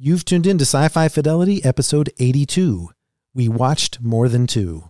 You've 0.00 0.24
tuned 0.24 0.46
in 0.46 0.58
to 0.58 0.64
Sci 0.64 0.86
Fi 0.86 1.08
Fidelity, 1.08 1.64
episode 1.64 2.10
82. 2.20 2.90
We 3.34 3.48
watched 3.48 4.00
more 4.00 4.28
than 4.28 4.46
two. 4.46 4.84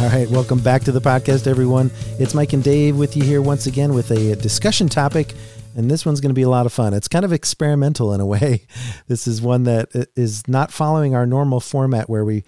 All 0.00 0.08
right, 0.08 0.26
welcome 0.30 0.60
back 0.60 0.84
to 0.84 0.92
the 0.92 1.02
podcast, 1.02 1.46
everyone. 1.46 1.90
It's 2.18 2.32
Mike 2.32 2.54
and 2.54 2.64
Dave 2.64 2.96
with 2.96 3.14
you 3.14 3.22
here 3.22 3.42
once 3.42 3.66
again 3.66 3.92
with 3.92 4.10
a 4.10 4.36
discussion 4.36 4.88
topic, 4.88 5.34
and 5.76 5.90
this 5.90 6.04
one's 6.04 6.20
going 6.20 6.30
to 6.30 6.34
be 6.34 6.42
a 6.42 6.48
lot 6.48 6.66
of 6.66 6.72
fun. 6.72 6.94
It's 6.94 7.08
kind 7.08 7.24
of 7.24 7.32
experimental 7.32 8.12
in 8.12 8.20
a 8.20 8.26
way. 8.26 8.66
This 9.06 9.28
is 9.28 9.40
one 9.40 9.64
that 9.64 9.90
is 10.16 10.48
not 10.48 10.72
following 10.72 11.14
our 11.14 11.26
normal 11.26 11.60
format 11.60 12.10
where 12.10 12.24
we 12.24 12.42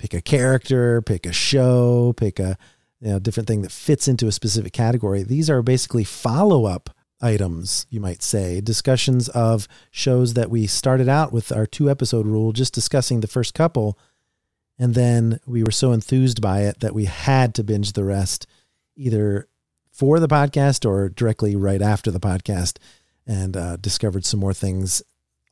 pick 0.00 0.14
a 0.14 0.20
character, 0.20 1.00
pick 1.00 1.26
a 1.26 1.32
show, 1.32 2.12
pick 2.16 2.40
a 2.40 2.58
you 3.00 3.10
know, 3.10 3.18
different 3.20 3.46
thing 3.46 3.62
that 3.62 3.70
fits 3.70 4.08
into 4.08 4.26
a 4.26 4.32
specific 4.32 4.72
category. 4.72 5.22
These 5.22 5.48
are 5.48 5.62
basically 5.62 6.02
follow 6.02 6.64
up 6.64 6.90
items, 7.20 7.86
you 7.88 8.00
might 8.00 8.22
say, 8.22 8.60
discussions 8.60 9.28
of 9.28 9.68
shows 9.92 10.34
that 10.34 10.50
we 10.50 10.66
started 10.66 11.08
out 11.08 11.32
with 11.32 11.52
our 11.52 11.66
two 11.66 11.88
episode 11.88 12.26
rule, 12.26 12.52
just 12.52 12.74
discussing 12.74 13.20
the 13.20 13.28
first 13.28 13.54
couple 13.54 13.96
and 14.78 14.94
then 14.94 15.38
we 15.46 15.62
were 15.62 15.70
so 15.70 15.92
enthused 15.92 16.40
by 16.40 16.62
it 16.62 16.80
that 16.80 16.94
we 16.94 17.04
had 17.04 17.54
to 17.54 17.64
binge 17.64 17.92
the 17.92 18.04
rest 18.04 18.48
either 18.96 19.46
for 20.02 20.18
the 20.18 20.26
podcast 20.26 20.84
or 20.84 21.08
directly 21.08 21.54
right 21.54 21.80
after 21.80 22.10
the 22.10 22.18
podcast 22.18 22.78
and 23.24 23.56
uh, 23.56 23.76
discovered 23.76 24.24
some 24.24 24.40
more 24.40 24.52
things 24.52 25.00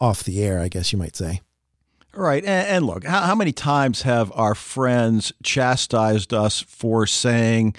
off 0.00 0.24
the 0.24 0.42
air, 0.42 0.58
I 0.58 0.66
guess 0.66 0.90
you 0.90 0.98
might 0.98 1.14
say. 1.14 1.40
All 2.16 2.24
right. 2.24 2.44
And, 2.44 2.66
and 2.66 2.84
look, 2.84 3.04
how, 3.04 3.20
how 3.20 3.36
many 3.36 3.52
times 3.52 4.02
have 4.02 4.32
our 4.34 4.56
friends 4.56 5.32
chastised 5.44 6.34
us 6.34 6.62
for 6.62 7.06
saying 7.06 7.76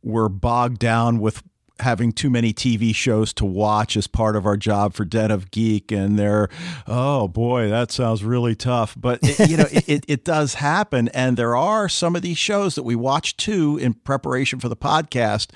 we're 0.00 0.28
bogged 0.28 0.78
down 0.78 1.18
with 1.18 1.42
having 1.80 2.12
too 2.12 2.30
many 2.30 2.52
TV 2.52 2.94
shows 2.94 3.32
to 3.32 3.44
watch 3.44 3.96
as 3.96 4.06
part 4.06 4.36
of 4.36 4.46
our 4.46 4.56
job 4.56 4.94
for 4.94 5.04
Den 5.04 5.32
of 5.32 5.50
Geek, 5.50 5.90
and 5.90 6.16
they're, 6.16 6.48
oh 6.86 7.26
boy, 7.26 7.68
that 7.68 7.90
sounds 7.90 8.22
really 8.22 8.54
tough. 8.54 8.94
But 8.96 9.18
it, 9.22 9.50
you 9.50 9.56
know, 9.56 9.66
it, 9.72 9.88
it, 9.88 10.04
it 10.06 10.24
does 10.24 10.54
happen, 10.54 11.08
and 11.08 11.36
there 11.36 11.56
are 11.56 11.88
some 11.88 12.14
of 12.14 12.22
these 12.22 12.38
shows 12.38 12.76
that 12.76 12.84
we 12.84 12.94
watch 12.94 13.36
too 13.36 13.76
in 13.78 13.94
preparation 13.94 14.60
for 14.60 14.68
the 14.68 14.76
podcast. 14.76 15.48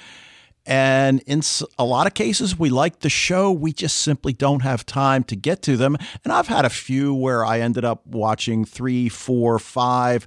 And 0.66 1.22
in 1.26 1.42
a 1.78 1.84
lot 1.84 2.08
of 2.08 2.14
cases, 2.14 2.58
we 2.58 2.70
like 2.70 3.00
the 3.00 3.08
show. 3.08 3.52
We 3.52 3.72
just 3.72 3.98
simply 3.98 4.32
don't 4.32 4.62
have 4.62 4.84
time 4.84 5.22
to 5.24 5.36
get 5.36 5.62
to 5.62 5.76
them. 5.76 5.96
And 6.24 6.32
I've 6.32 6.48
had 6.48 6.64
a 6.64 6.70
few 6.70 7.14
where 7.14 7.44
I 7.44 7.60
ended 7.60 7.84
up 7.84 8.04
watching 8.04 8.64
three, 8.64 9.08
four, 9.08 9.60
five, 9.60 10.26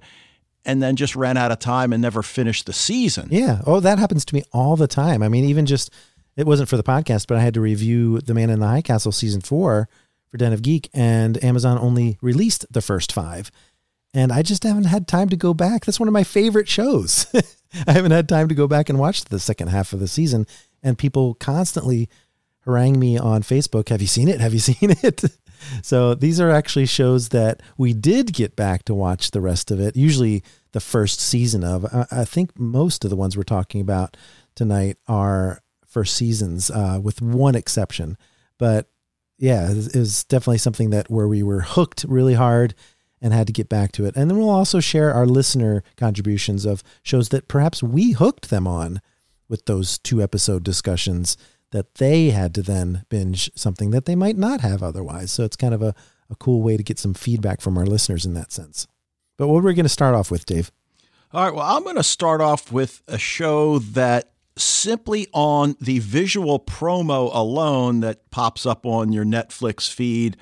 and 0.64 0.82
then 0.82 0.96
just 0.96 1.16
ran 1.16 1.36
out 1.36 1.52
of 1.52 1.60
time 1.60 1.92
and 1.92 2.02
never 2.02 2.24
finished 2.24 2.66
the 2.66 2.74
season. 2.74 3.28
Yeah. 3.32 3.62
Oh, 3.66 3.82
that 3.82 4.00
happens 4.00 4.24
to 4.26 4.36
me 4.36 4.44
all 4.54 4.78
the 4.78 4.88
time. 4.88 5.22
I 5.22 5.28
mean, 5.28 5.44
even 5.44 5.66
just 5.66 5.92
it 6.38 6.48
wasn't 6.48 6.70
for 6.70 6.78
the 6.78 6.84
podcast, 6.84 7.28
but 7.28 7.38
I 7.38 7.42
had 7.42 7.54
to 7.56 7.62
review 7.62 8.22
The 8.22 8.34
Man 8.34 8.50
in 8.50 8.62
the 8.62 8.68
High 8.68 8.82
Castle 8.82 9.12
season 9.12 9.42
four 9.42 9.90
for 10.30 10.38
Den 10.38 10.54
of 10.54 10.62
Geek, 10.62 10.90
and 10.94 11.44
Amazon 11.44 11.78
only 11.78 12.18
released 12.22 12.66
the 12.72 12.82
first 12.82 13.12
five. 13.12 13.52
And 14.14 14.32
I 14.32 14.42
just 14.42 14.64
haven't 14.64 14.86
had 14.86 15.08
time 15.08 15.30
to 15.30 15.36
go 15.36 15.54
back. 15.54 15.86
That's 15.86 16.00
one 16.00 16.08
of 16.08 16.14
my 16.14 16.24
favorite 16.24 16.68
shows. 16.68 17.28
I 17.88 17.92
haven't 17.92 18.12
had 18.12 18.28
time 18.28 18.48
to 18.48 18.56
go 18.56 18.68
back 18.68 18.90
and 18.90 18.98
watch 18.98 19.26
the 19.26 19.40
second 19.40 19.68
half 19.68 19.94
of 19.94 20.00
the 20.00 20.08
season. 20.08 20.48
And 20.82 20.98
people 20.98 21.36
constantly 21.36 22.10
harangue 22.62 23.00
me 23.00 23.18
on 23.18 23.44
Facebook. 23.44 23.90
Have 23.90 24.02
you 24.02 24.08
seen 24.08 24.28
it? 24.28 24.40
Have 24.40 24.54
you 24.54 24.60
seen 24.60 24.96
it? 25.04 25.24
so 25.84 26.16
these 26.16 26.40
are 26.40 26.50
actually 26.50 26.88
shows 26.88 27.30
that 27.30 27.62
we 27.78 27.94
did 27.94 28.34
get 28.34 28.56
back 28.56 28.84
to 28.86 28.96
watch 28.96 29.32
the 29.32 29.42
rest 29.42 29.70
of 29.70 29.80
it. 29.80 29.96
Usually 29.96 30.44
the 30.72 30.80
first 30.80 31.20
season 31.20 31.64
of. 31.64 31.86
I 32.12 32.26
think 32.26 32.58
most 32.60 33.04
of 33.04 33.10
the 33.10 33.16
ones 33.16 33.38
we're 33.38 33.44
talking 33.44 33.82
about 33.82 34.18
tonight 34.56 34.98
are 35.08 35.62
first 35.88 36.16
seasons, 36.16 36.70
uh, 36.70 37.00
with 37.02 37.22
one 37.22 37.56
exception. 37.56 38.18
But 38.58 38.90
yeah, 39.38 39.72
it 39.72 39.96
was 39.96 40.24
definitely 40.26 40.58
something 40.60 40.92
that 40.92 41.10
where 41.10 41.28
we 41.28 41.44
were 41.44 41.62
hooked 41.62 42.06
really 42.08 42.34
hard 42.36 42.76
and 43.22 43.34
had 43.34 43.48
to 43.48 43.54
get 43.54 43.70
back 43.70 43.92
to 43.94 44.06
it. 44.06 44.16
And 44.16 44.30
then 44.30 44.38
we'll 44.38 44.50
also 44.50 44.80
share 44.80 45.14
our 45.14 45.26
listener 45.26 45.84
contributions 45.98 46.66
of 46.66 46.84
shows 47.04 47.30
that 47.30 47.48
perhaps 47.48 47.84
we 47.84 48.12
hooked 48.12 48.50
them 48.50 48.68
on 48.68 49.02
with 49.48 49.66
those 49.66 49.98
two 49.98 50.22
episode 50.22 50.64
discussions 50.64 51.38
that 51.72 51.96
they 51.96 52.30
had 52.30 52.56
to 52.56 52.62
then 52.62 53.06
binge 53.10 53.52
something 53.56 53.92
that 53.92 54.06
they 54.06 54.16
might 54.16 54.38
not 54.38 54.62
have 54.62 54.82
otherwise. 54.82 55.32
So 55.32 55.44
it's 55.44 55.56
kind 55.56 55.74
of 55.74 55.82
a, 55.82 55.94
a 56.30 56.36
cool 56.36 56.62
way 56.62 56.78
to 56.78 56.84
get 56.84 57.00
some 57.00 57.14
feedback 57.14 57.62
from 57.62 57.78
our 57.78 57.86
listeners 57.86 58.26
in 58.26 58.34
that 58.36 58.52
sense. 58.52 58.88
But 59.38 59.48
what 59.48 59.64
we're 59.64 59.74
going 59.74 59.86
to 59.86 59.90
start 59.90 60.16
off 60.16 60.32
with, 60.32 60.46
Dave? 60.46 60.72
All 61.32 61.44
right. 61.44 61.54
Well, 61.54 61.66
I'm 61.66 61.84
going 61.84 61.96
to 61.96 62.04
start 62.04 62.42
off 62.42 62.72
with 62.72 63.04
a 63.08 63.18
show 63.18 63.80
that 63.80 64.32
simply 64.58 65.28
on 65.32 65.76
the 65.80 66.00
visual 66.00 66.60
promo 66.60 67.34
alone 67.34 68.02
that 68.02 68.30
pops 68.32 68.66
up 68.66 68.86
on 68.86 69.14
your 69.14 69.24
Netflix 69.24 69.92
feed, 69.94 70.38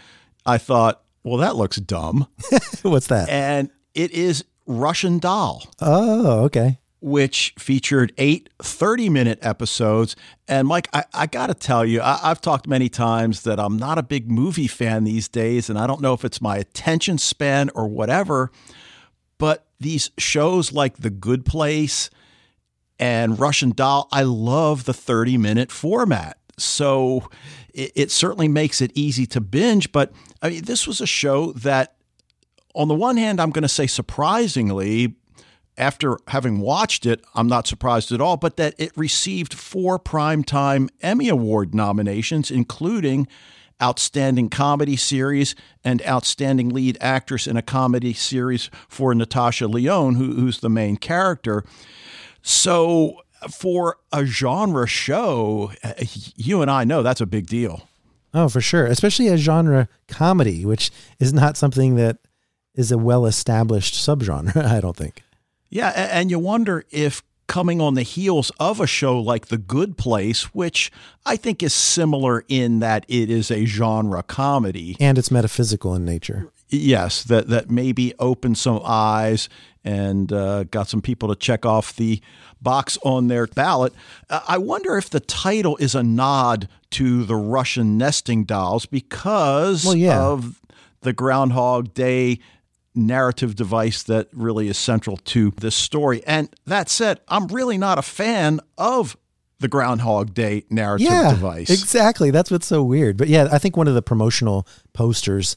I 0.46 0.58
thought, 0.58 1.04
well, 1.28 1.38
that 1.38 1.56
looks 1.56 1.78
dumb. 1.78 2.28
What's 2.82 3.08
that? 3.08 3.30
And 3.30 3.70
it 3.94 4.12
is 4.12 4.46
Russian 4.66 5.20
Doll. 5.20 5.64
Oh, 5.82 6.42
okay 6.46 6.80
which 7.00 7.54
featured 7.60 8.12
eight 8.18 8.50
30 8.60 9.10
minute 9.10 9.40
episodes. 9.42 10.16
And 10.48 10.68
Mike, 10.68 10.90
I, 10.94 11.04
I 11.14 11.26
got 11.28 11.48
to 11.48 11.54
tell 11.54 11.86
you, 11.86 12.02
I, 12.02 12.18
have 12.18 12.42
talked 12.42 12.68
many 12.68 12.90
times 12.90 13.44
that 13.44 13.60
I'm 13.60 13.78
not 13.78 13.98
a 13.98 14.04
big 14.04 14.32
movie 14.32 14.68
fan 14.68 15.04
these 15.04 15.28
days, 15.28 15.70
and 15.70 15.78
I 15.78 15.86
don't 15.88 16.02
know 16.02 16.14
if 16.14 16.26
it's 16.26 16.42
my 16.42 16.58
attention 16.58 17.18
span 17.18 17.70
or 17.76 17.88
whatever, 17.88 18.52
but 19.38 19.68
these 19.80 20.12
shows 20.18 20.72
like 20.72 20.98
The 20.98 21.10
Good 21.10 21.46
Place 21.46 22.10
and 23.00 23.40
Russian 23.40 23.72
Doll, 23.72 24.08
I 24.12 24.24
love 24.24 24.86
the 24.86 24.94
30 24.94 25.38
minute 25.38 25.72
format. 25.72 26.38
So 26.58 27.30
it, 27.74 27.92
it 27.96 28.12
certainly 28.12 28.48
makes 28.48 28.82
it 28.82 28.92
easy 28.96 29.26
to 29.28 29.42
binge. 29.42 29.92
But 29.92 30.12
I 30.42 30.50
mean, 30.50 30.64
this 30.64 30.88
was 30.88 31.02
a 31.02 31.08
show 31.08 31.52
that, 31.54 31.96
on 32.76 32.88
the 32.88 32.96
one 32.96 33.18
hand, 33.18 33.40
I'm 33.40 33.52
going 33.52 33.64
to 33.64 33.70
say 33.70 33.88
surprisingly, 33.88 35.16
after 35.78 36.18
having 36.28 36.60
watched 36.60 37.06
it, 37.06 37.24
I'm 37.36 37.48
not 37.48 37.68
surprised 37.68 38.12
at 38.12 38.22
all, 38.22 38.38
but 38.38 38.58
that 38.58 38.74
it 38.78 38.92
received 38.98 39.54
four 39.54 40.00
Primetime 40.00 40.90
Emmy 41.02 41.30
Award 41.30 41.76
nominations, 41.76 42.50
including 42.50 43.28
Outstanding 43.82 44.50
Comedy 44.50 44.96
Series 44.96 45.54
and 45.84 46.02
Outstanding 46.04 46.70
Lead 46.70 46.98
Actress 47.00 47.46
in 47.46 47.58
a 47.58 47.62
Comedy 47.62 48.14
Series 48.14 48.72
for 48.88 49.14
Natasha 49.14 49.68
Lyonne, 49.68 50.16
who, 50.16 50.34
who's 50.34 50.62
the 50.62 50.70
main 50.70 50.98
character. 50.98 51.64
So, 52.42 53.22
for 53.50 53.98
a 54.12 54.26
genre 54.26 54.88
show, 54.88 55.72
you 56.36 56.62
and 56.62 56.72
I 56.72 56.84
know 56.84 57.04
that's 57.04 57.22
a 57.22 57.26
big 57.26 57.48
deal. 57.48 57.88
Oh, 58.34 58.50
for 58.50 58.62
sure. 58.62 58.86
Especially 58.86 59.28
a 59.28 59.38
genre 59.38 59.88
comedy, 60.08 60.66
which 60.66 60.92
is 61.20 61.34
not 61.34 61.58
something 61.58 61.96
that 61.96 62.18
is 62.76 62.92
a 62.92 62.98
well 62.98 63.26
established 63.26 63.96
subgenre, 63.96 64.56
I 64.66 64.80
don't 64.80 64.96
think. 64.96 65.24
Yeah, 65.70 65.90
and 65.90 66.32
you 66.32 66.40
wonder 66.40 66.86
if 66.92 67.24
coming 67.48 67.82
on 67.82 67.96
the 67.96 68.04
heels 68.04 68.52
of 68.60 68.80
a 68.80 68.88
show 68.88 69.20
like 69.20 69.48
The 69.48 69.58
Good 69.58 69.98
Place, 69.98 70.54
which 70.54 70.92
I 71.26 71.36
think 71.36 71.64
is 71.64 71.74
similar 71.74 72.44
in 72.48 72.80
that 72.80 73.06
it 73.08 73.30
is 73.30 73.50
a 73.50 73.66
genre 73.66 74.22
comedy 74.22 74.96
and 75.00 75.18
it's 75.18 75.32
metaphysical 75.32 75.96
in 75.96 76.06
nature. 76.06 76.52
Yes, 76.70 77.24
that 77.24 77.48
that 77.48 77.70
maybe 77.70 78.14
opened 78.20 78.58
some 78.58 78.82
eyes 78.84 79.48
and 79.84 80.34
uh, 80.34 80.66
got 80.66 80.90
some 80.90 81.02
people 81.02 81.30
to 81.30 81.36
check 81.36 81.66
off 81.66 81.96
the 81.96 82.22
box 82.62 82.98
on 83.04 83.28
their 83.28 83.48
ballot. 83.48 83.94
Uh, 84.30 84.42
I 84.48 84.58
wonder 84.58 84.98
if 84.98 85.10
the 85.10 85.22
title 85.22 85.78
is 85.78 85.96
a 85.96 86.04
nod 86.04 86.68
to 86.92 87.24
the 87.24 87.36
Russian 87.36 87.98
nesting 87.98 88.44
dolls 88.44 88.86
because 88.86 89.86
well, 89.86 89.96
yeah. 89.96 90.22
of 90.22 90.62
the 91.02 91.14
Groundhog 91.14 91.94
Day 91.94 92.40
narrative 92.96 93.56
device 93.56 94.04
that 94.04 94.28
really 94.34 94.68
is 94.68 94.78
central 94.78 95.18
to 95.18 95.52
this 95.52 95.76
story. 95.76 96.22
And 96.26 96.50
that 96.66 96.90
said, 96.90 97.22
I'm 97.28 97.48
really 97.48 97.78
not 97.78 97.98
a 97.98 98.02
fan 98.02 98.60
of 98.78 99.16
the 99.60 99.68
Groundhog 99.68 100.34
Day 100.34 100.66
narrative 100.70 101.08
yeah, 101.08 101.32
device. 101.32 101.70
Exactly. 101.70 102.32
That's 102.32 102.52
what's 102.52 102.68
so 102.68 102.84
weird. 102.84 103.18
But 103.18 103.28
yeah, 103.28 103.48
I 103.52 103.58
think 103.58 103.78
one 103.78 103.88
of 103.88 103.94
the 103.94 104.02
promotional 104.02 104.68
posters 104.94 105.56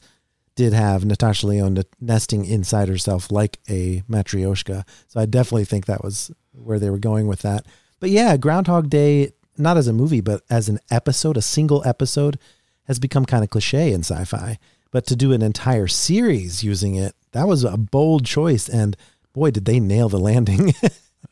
did 0.55 0.73
have 0.73 1.05
Natasha 1.05 1.47
Lyonne 1.47 1.81
nesting 1.99 2.45
inside 2.45 2.87
herself 2.87 3.31
like 3.31 3.59
a 3.69 4.03
matryoshka. 4.09 4.87
So 5.07 5.19
I 5.19 5.25
definitely 5.25 5.65
think 5.65 5.85
that 5.85 6.03
was 6.03 6.31
where 6.51 6.79
they 6.79 6.89
were 6.89 6.99
going 6.99 7.27
with 7.27 7.41
that. 7.41 7.65
But 7.99 8.09
yeah, 8.09 8.35
Groundhog 8.37 8.89
Day, 8.89 9.31
not 9.57 9.77
as 9.77 9.87
a 9.87 9.93
movie, 9.93 10.21
but 10.21 10.43
as 10.49 10.69
an 10.69 10.79
episode, 10.89 11.37
a 11.37 11.41
single 11.41 11.85
episode, 11.85 12.37
has 12.85 12.99
become 12.99 13.25
kind 13.25 13.43
of 13.43 13.49
cliche 13.49 13.93
in 13.93 14.01
sci 14.01 14.23
fi. 14.25 14.57
But 14.91 15.05
to 15.07 15.15
do 15.15 15.31
an 15.31 15.41
entire 15.41 15.87
series 15.87 16.63
using 16.63 16.95
it, 16.95 17.15
that 17.31 17.47
was 17.47 17.63
a 17.63 17.77
bold 17.77 18.25
choice. 18.25 18.67
And 18.67 18.97
boy, 19.33 19.51
did 19.51 19.65
they 19.65 19.79
nail 19.79 20.09
the 20.09 20.19
landing. 20.19 20.73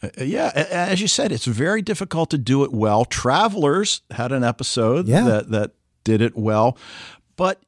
Uh, 0.01 0.07
yeah, 0.19 0.51
as 0.69 1.01
you 1.01 1.07
said, 1.07 1.31
it's 1.31 1.45
very 1.45 1.81
difficult 1.81 2.30
to 2.30 2.38
do 2.38 2.63
it 2.63 2.71
well. 2.71 3.04
Travelers 3.04 4.01
had 4.12 4.31
an 4.31 4.44
episode 4.44 5.07
yeah. 5.07 5.24
that 5.24 5.50
that 5.50 5.71
did 6.04 6.21
it 6.21 6.38
well, 6.38 6.77
but 7.36 7.60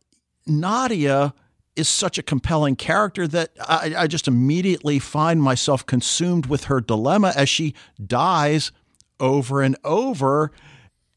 Nadia 0.45 1.33
is 1.75 1.87
such 1.87 2.17
a 2.17 2.23
compelling 2.23 2.75
character 2.75 3.27
that 3.27 3.51
I, 3.61 3.93
I 3.97 4.07
just 4.07 4.27
immediately 4.27 4.99
find 4.99 5.41
myself 5.41 5.85
consumed 5.85 6.47
with 6.47 6.65
her 6.65 6.81
dilemma 6.81 7.33
as 7.35 7.49
she 7.49 7.73
dies 8.05 8.71
over 9.19 9.61
and 9.61 9.77
over. 9.83 10.51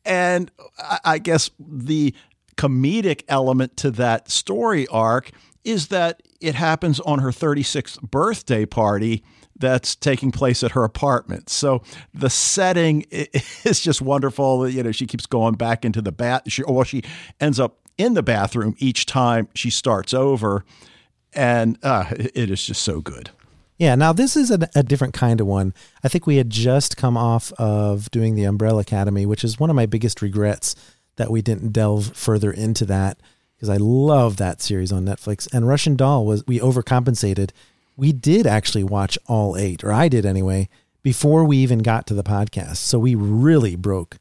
And 0.05 0.51
I 1.05 1.19
guess 1.19 1.51
the 1.59 2.15
comedic 2.57 3.25
element 3.29 3.77
to 3.79 3.91
that 3.93 4.31
story 4.31 4.87
arc 4.89 5.31
is 5.65 5.89
that 5.89 6.23
it 6.41 6.55
happens 6.55 7.01
on 7.01 7.21
her 7.21 7.31
36th 7.31 8.01
birthday 8.03 8.67
party 8.67 9.25
that's 9.57 9.95
taking 9.97 10.31
place 10.31 10.63
at 10.63 10.73
her 10.73 10.85
apartment. 10.85 11.49
So 11.49 11.83
the 12.13 12.29
setting 12.29 13.03
is 13.11 13.81
just 13.81 14.03
wonderful. 14.03 14.69
You 14.69 14.83
know, 14.83 14.93
she 14.93 15.07
keeps 15.07 15.27
going 15.27 15.55
back 15.55 15.85
into 15.85 16.03
the 16.03 16.13
bath. 16.13 16.43
She, 16.49 16.63
well, 16.65 16.85
she 16.85 17.03
ends 17.41 17.59
up 17.59 17.79
in 17.99 18.15
the 18.15 18.23
bathroom 18.23 18.75
each 18.79 19.07
time 19.07 19.49
she 19.55 19.71
starts 19.71 20.13
over, 20.15 20.65
and 21.33 21.79
uh, 21.83 22.07
it 22.11 22.51
is 22.51 22.65
just 22.67 22.83
so 22.83 23.01
good. 23.01 23.31
Yeah, 23.77 23.97
now 23.97 24.13
this 24.13 24.37
is 24.37 24.51
a, 24.51 24.69
a, 24.75 24.85
different 24.85 25.15
kind 25.15 25.41
of 25.41 25.49
one. 25.49 25.75
I 26.05 26.09
think 26.09 26.27
we 26.27 26.37
had 26.37 26.49
just 26.49 26.97
come 26.97 27.17
off 27.17 27.53
of 27.55 28.09
doing 28.13 28.37
the 28.37 28.45
Umbrella 28.45 28.83
Academy, 28.83 29.27
which 29.27 29.43
is 29.43 29.59
one 29.59 29.69
of 29.69 29.75
my 29.75 29.87
biggest 29.87 30.23
regrets 30.23 30.77
that 31.17 31.31
we 31.31 31.43
didn't 31.43 31.73
delve 31.73 32.17
further 32.17 32.53
into 32.53 32.85
that 32.87 33.19
because 33.57 33.69
I 33.69 33.77
love 33.77 34.37
that 34.37 34.63
series 34.63 34.93
on 34.93 35.05
Netflix. 35.05 35.53
And 35.53 35.67
Russian 35.67 35.97
Doll 35.97 36.25
was 36.25 36.47
we 36.47 36.61
overcompensated. 36.61 37.51
We 37.97 38.13
did 38.13 38.47
actually 38.47 38.85
watch 38.85 39.19
all 39.27 39.57
eight, 39.57 39.83
or 39.83 39.93
I 39.93 40.09
did 40.09 40.25
anyway, 40.25 40.69
before 41.03 41.45
we 41.45 41.57
even 41.59 41.81
got 41.81 42.07
to 42.09 42.15
the 42.15 42.25
podcast. 42.25 42.77
So 42.77 42.99
we 42.99 43.15
really 43.15 43.75
broke 43.75 44.19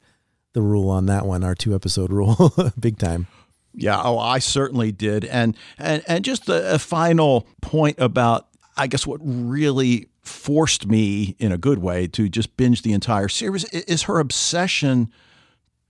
the 0.53 0.61
rule 0.61 0.89
on 0.89 1.05
that 1.07 1.25
one, 1.25 1.43
our 1.43 1.55
two 1.55 1.75
episode 1.75 2.11
rule, 2.11 2.53
big 2.79 2.97
time. 2.97 3.27
Yeah, 3.73 4.01
oh, 4.01 4.17
I 4.19 4.39
certainly 4.39 4.91
did. 4.91 5.25
And 5.25 5.57
and 5.77 6.03
and 6.07 6.23
just 6.23 6.47
a, 6.49 6.75
a 6.75 6.79
final 6.79 7.47
point 7.61 7.99
about 7.99 8.47
I 8.77 8.87
guess 8.87 9.05
what 9.05 9.19
really 9.23 10.07
forced 10.21 10.87
me 10.87 11.35
in 11.39 11.51
a 11.51 11.57
good 11.57 11.79
way 11.79 12.07
to 12.07 12.29
just 12.29 12.55
binge 12.55 12.81
the 12.81 12.93
entire 12.93 13.27
series 13.27 13.65
is 13.65 14.03
her 14.03 14.19
obsession 14.19 15.11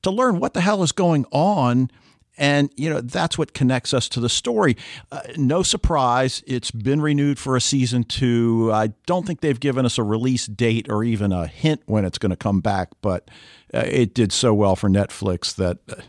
to 0.01 0.11
learn 0.11 0.39
what 0.39 0.53
the 0.53 0.61
hell 0.61 0.81
is 0.83 0.91
going 0.91 1.25
on. 1.31 1.89
And 2.35 2.71
you 2.75 2.89
know 2.89 2.99
that's 2.99 3.37
what 3.37 3.53
connects 3.53 3.93
us 3.93 4.09
to 4.09 4.19
the 4.19 4.29
story. 4.29 4.75
Uh, 5.11 5.21
no 5.37 5.61
surprise 5.61 6.41
it's 6.47 6.71
been 6.71 6.99
renewed 6.99 7.37
for 7.37 7.55
a 7.55 7.61
season 7.61 8.03
2 8.03 8.71
i 8.73 8.87
don't 9.05 9.27
think 9.27 9.41
they've 9.41 9.59
given 9.59 9.85
us 9.85 9.99
a 9.99 10.03
release 10.03 10.47
date 10.47 10.87
or 10.89 11.03
even 11.03 11.31
a 11.31 11.45
hint 11.45 11.83
when 11.85 12.05
it's 12.05 12.17
going 12.17 12.31
to 12.31 12.35
come 12.35 12.59
back 12.59 12.89
but 13.03 13.29
uh, 13.71 13.83
it 13.85 14.15
did 14.15 14.31
so 14.31 14.51
well 14.51 14.75
for 14.75 14.89
netflix 14.89 15.53
that 15.53 15.77
uh, 15.91 16.01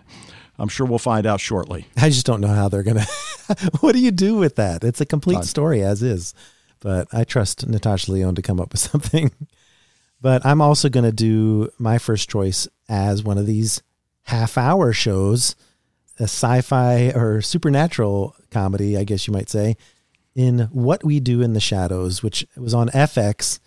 I'm 0.59 0.69
sure 0.69 0.87
we'll 0.87 0.99
find 0.99 1.27
out 1.27 1.41
shortly. 1.41 1.87
I 1.97 2.11
just 2.11 2.27
don't 2.27 2.41
know 2.41 2.49
how 2.49 2.69
they're 2.69 2.83
going 2.83 2.99
to. 3.49 3.71
what 3.81 3.93
do 3.93 4.01
you 4.01 4.11
do 4.11 4.37
with 4.37 4.57
that? 4.57 4.85
It's 4.85 5.01
a 5.01 5.07
complete 5.07 5.45
story 5.45 5.83
as 5.83 6.03
is. 6.03 6.35
But 6.81 7.09
I 7.13 7.25
trust 7.25 7.67
Natasha 7.67 8.13
Lyonne 8.13 8.35
to 8.35 8.43
come 8.43 8.61
up 8.61 8.73
with 8.73 8.81
something. 8.93 9.33
But 10.21 10.45
I'm 10.47 10.61
also 10.61 10.89
going 10.89 11.05
to 11.05 11.13
do 11.13 11.71
my 11.79 11.99
first 11.99 12.31
choice 12.31 12.69
as 12.89 13.23
one 13.23 13.39
of 13.39 13.47
these 13.47 13.83
half 14.23 14.57
hour 14.57 14.93
shows, 14.93 15.57
a 16.19 16.25
sci 16.25 16.61
fi 16.63 17.11
or 17.15 17.43
supernatural 17.43 18.35
comedy, 18.51 18.97
I 18.97 19.05
guess 19.05 19.27
you 19.27 19.33
might 19.33 19.51
say, 19.51 19.77
in 20.35 20.61
What 20.73 21.05
We 21.05 21.21
Do 21.21 21.43
in 21.43 21.53
the 21.53 21.61
Shadows, 21.61 22.23
which 22.23 22.47
was 22.57 22.75
on 22.75 22.89
FX. 22.91 23.59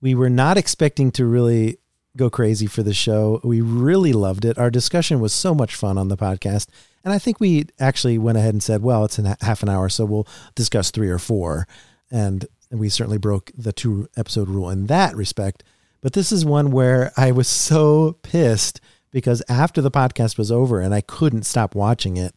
We 0.00 0.14
were 0.14 0.30
not 0.30 0.56
expecting 0.56 1.10
to 1.12 1.26
really 1.26 1.78
go 2.18 2.28
crazy 2.28 2.66
for 2.66 2.82
the 2.82 2.92
show. 2.92 3.40
We 3.42 3.60
really 3.60 4.12
loved 4.12 4.44
it. 4.44 4.58
Our 4.58 4.70
discussion 4.70 5.20
was 5.20 5.32
so 5.32 5.54
much 5.54 5.74
fun 5.74 5.96
on 5.96 6.08
the 6.08 6.16
podcast. 6.16 6.66
And 7.04 7.14
I 7.14 7.18
think 7.18 7.40
we 7.40 7.66
actually 7.78 8.18
went 8.18 8.36
ahead 8.36 8.52
and 8.52 8.62
said, 8.62 8.82
well, 8.82 9.04
it's 9.04 9.18
in 9.18 9.34
half 9.40 9.62
an 9.62 9.68
hour, 9.68 9.88
so 9.88 10.04
we'll 10.04 10.28
discuss 10.54 10.90
three 10.90 11.08
or 11.08 11.18
four. 11.18 11.66
And 12.10 12.46
we 12.70 12.88
certainly 12.88 13.18
broke 13.18 13.50
the 13.56 13.72
two 13.72 14.08
episode 14.16 14.48
rule 14.48 14.68
in 14.68 14.86
that 14.86 15.16
respect. 15.16 15.64
But 16.00 16.12
this 16.12 16.32
is 16.32 16.44
one 16.44 16.70
where 16.70 17.12
I 17.16 17.32
was 17.32 17.48
so 17.68 18.18
pissed 18.22 18.80
because 19.10 19.42
after 19.48 19.80
the 19.80 19.90
podcast 19.90 20.36
was 20.36 20.52
over 20.52 20.80
and 20.80 20.94
I 20.94 21.00
couldn't 21.00 21.44
stop 21.44 21.74
watching 21.74 22.16
it, 22.16 22.34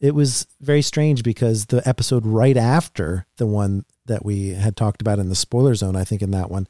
it 0.00 0.14
was 0.14 0.46
very 0.60 0.82
strange 0.82 1.22
because 1.22 1.66
the 1.66 1.86
episode 1.86 2.24
right 2.24 2.56
after 2.56 3.26
the 3.36 3.46
one 3.46 3.84
that 4.06 4.24
we 4.24 4.50
had 4.50 4.76
talked 4.76 5.02
about 5.02 5.18
in 5.18 5.28
the 5.28 5.34
spoiler 5.34 5.74
zone, 5.74 5.94
I 5.94 6.04
think 6.04 6.22
in 6.22 6.30
that 6.30 6.50
one, 6.50 6.66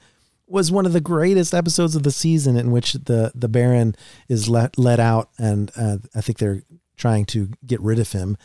was 0.50 0.72
one 0.72 0.86
of 0.86 0.92
the 0.92 1.00
greatest 1.00 1.54
episodes 1.54 1.94
of 1.94 2.02
the 2.02 2.10
season 2.10 2.56
in 2.56 2.70
which 2.70 2.92
the 2.94 3.32
the 3.34 3.48
Baron 3.48 3.94
is 4.28 4.48
let 4.48 4.78
let 4.78 5.00
out, 5.00 5.30
and 5.38 5.70
uh, 5.76 5.98
I 6.14 6.20
think 6.20 6.38
they're 6.38 6.62
trying 6.96 7.24
to 7.26 7.50
get 7.66 7.80
rid 7.80 7.98
of 7.98 8.12
him, 8.12 8.36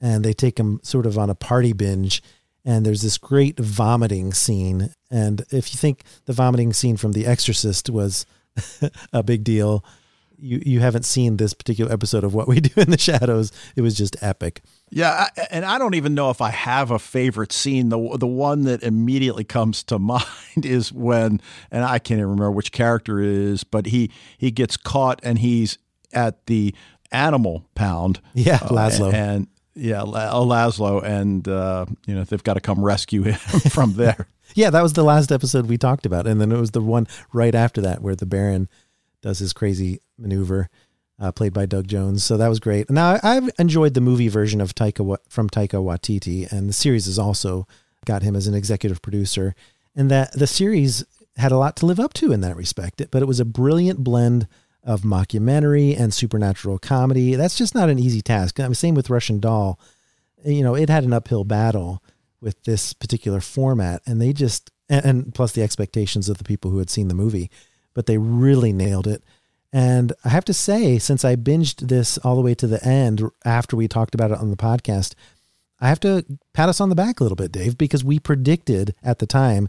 and 0.00 0.24
they 0.24 0.32
take 0.32 0.58
him 0.58 0.80
sort 0.82 1.06
of 1.06 1.18
on 1.18 1.30
a 1.30 1.34
party 1.34 1.72
binge. 1.72 2.22
And 2.66 2.86
there's 2.86 3.02
this 3.02 3.18
great 3.18 3.58
vomiting 3.58 4.32
scene. 4.32 4.94
And 5.10 5.44
if 5.50 5.74
you 5.74 5.78
think 5.78 6.02
the 6.24 6.32
vomiting 6.32 6.72
scene 6.72 6.96
from 6.96 7.12
The 7.12 7.26
Exorcist 7.26 7.90
was 7.90 8.24
a 9.12 9.22
big 9.22 9.44
deal, 9.44 9.84
you 10.38 10.62
you 10.64 10.80
haven't 10.80 11.04
seen 11.04 11.36
this 11.36 11.54
particular 11.54 11.92
episode 11.92 12.24
of 12.24 12.34
What 12.34 12.48
We 12.48 12.60
Do 12.60 12.80
in 12.80 12.90
the 12.90 12.98
Shadows. 12.98 13.52
It 13.76 13.80
was 13.82 13.94
just 13.94 14.22
epic. 14.22 14.62
Yeah, 14.90 15.28
and 15.50 15.64
I 15.64 15.78
don't 15.78 15.94
even 15.94 16.14
know 16.14 16.30
if 16.30 16.40
I 16.40 16.50
have 16.50 16.90
a 16.90 16.98
favorite 16.98 17.52
scene. 17.52 17.88
The 17.88 18.16
the 18.18 18.26
one 18.26 18.62
that 18.62 18.82
immediately 18.82 19.44
comes 19.44 19.82
to 19.84 19.98
mind 19.98 20.24
is 20.64 20.92
when, 20.92 21.40
and 21.70 21.84
I 21.84 21.98
can't 21.98 22.18
even 22.18 22.30
remember 22.30 22.50
which 22.50 22.72
character 22.72 23.20
it 23.20 23.28
is, 23.28 23.64
but 23.64 23.86
he 23.86 24.10
he 24.38 24.50
gets 24.50 24.76
caught 24.76 25.20
and 25.22 25.38
he's 25.38 25.78
at 26.12 26.46
the 26.46 26.74
animal 27.12 27.66
pound. 27.74 28.20
Yeah, 28.34 28.58
uh, 28.62 28.68
Laszlo. 28.68 29.12
Uh, 29.12 29.16
and, 29.16 29.48
yeah, 29.74 30.02
oh, 30.02 30.46
Laszlo, 30.46 31.02
and 31.02 31.46
uh, 31.48 31.86
you 32.06 32.14
know 32.14 32.24
they've 32.24 32.42
got 32.42 32.54
to 32.54 32.60
come 32.60 32.84
rescue 32.84 33.22
him 33.22 33.34
from 33.70 33.94
there. 33.94 34.28
yeah, 34.54 34.70
that 34.70 34.82
was 34.82 34.92
the 34.92 35.02
last 35.02 35.32
episode 35.32 35.66
we 35.66 35.78
talked 35.78 36.06
about, 36.06 36.26
and 36.26 36.40
then 36.40 36.52
it 36.52 36.58
was 36.58 36.70
the 36.72 36.80
one 36.80 37.08
right 37.32 37.54
after 37.54 37.80
that 37.80 38.02
where 38.02 38.14
the 38.14 38.26
Baron 38.26 38.68
does 39.24 39.38
his 39.38 39.54
crazy 39.54 40.00
maneuver, 40.18 40.68
uh, 41.18 41.32
played 41.32 41.54
by 41.54 41.64
Doug 41.64 41.88
Jones. 41.88 42.22
So 42.22 42.36
that 42.36 42.48
was 42.48 42.60
great. 42.60 42.90
Now 42.90 43.18
I've 43.22 43.50
enjoyed 43.58 43.94
the 43.94 44.02
movie 44.02 44.28
version 44.28 44.60
of 44.60 44.74
Taika 44.74 45.16
from 45.28 45.48
Taika 45.48 45.82
Waititi, 45.82 46.52
and 46.52 46.68
the 46.68 46.74
series 46.74 47.06
has 47.06 47.18
also 47.18 47.66
got 48.04 48.22
him 48.22 48.36
as 48.36 48.46
an 48.46 48.54
executive 48.54 49.00
producer, 49.00 49.54
and 49.96 50.10
that 50.10 50.32
the 50.32 50.46
series 50.46 51.04
had 51.36 51.52
a 51.52 51.56
lot 51.56 51.74
to 51.76 51.86
live 51.86 51.98
up 51.98 52.12
to 52.14 52.32
in 52.32 52.42
that 52.42 52.54
respect. 52.54 53.02
But 53.10 53.22
it 53.22 53.26
was 53.26 53.40
a 53.40 53.46
brilliant 53.46 54.04
blend 54.04 54.46
of 54.84 55.00
mockumentary 55.00 55.98
and 55.98 56.12
supernatural 56.12 56.78
comedy. 56.78 57.34
That's 57.34 57.56
just 57.56 57.74
not 57.74 57.88
an 57.88 57.98
easy 57.98 58.20
task. 58.20 58.60
I 58.60 58.64
mean, 58.64 58.74
same 58.74 58.94
with 58.94 59.08
Russian 59.08 59.40
Doll. 59.40 59.80
You 60.44 60.62
know, 60.62 60.74
it 60.74 60.90
had 60.90 61.04
an 61.04 61.14
uphill 61.14 61.44
battle 61.44 62.02
with 62.42 62.62
this 62.64 62.92
particular 62.92 63.40
format, 63.40 64.02
and 64.04 64.20
they 64.20 64.34
just 64.34 64.70
and, 64.90 65.04
and 65.06 65.34
plus 65.34 65.52
the 65.52 65.62
expectations 65.62 66.28
of 66.28 66.36
the 66.36 66.44
people 66.44 66.70
who 66.70 66.78
had 66.78 66.90
seen 66.90 67.08
the 67.08 67.14
movie 67.14 67.50
but 67.94 68.06
they 68.06 68.18
really 68.18 68.72
nailed 68.72 69.06
it. 69.06 69.22
And 69.72 70.12
I 70.24 70.28
have 70.28 70.44
to 70.44 70.54
say, 70.54 70.98
since 70.98 71.24
I 71.24 71.34
binged 71.34 71.88
this 71.88 72.18
all 72.18 72.36
the 72.36 72.42
way 72.42 72.54
to 72.54 72.66
the 72.66 72.84
end 72.84 73.22
after 73.44 73.76
we 73.76 73.88
talked 73.88 74.14
about 74.14 74.30
it 74.30 74.38
on 74.38 74.50
the 74.50 74.56
podcast, 74.56 75.14
I 75.80 75.88
have 75.88 76.00
to 76.00 76.24
pat 76.52 76.68
us 76.68 76.80
on 76.80 76.90
the 76.90 76.94
back 76.94 77.18
a 77.18 77.24
little 77.24 77.36
bit, 77.36 77.50
Dave, 77.50 77.76
because 77.76 78.04
we 78.04 78.18
predicted 78.18 78.94
at 79.02 79.18
the 79.18 79.26
time 79.26 79.68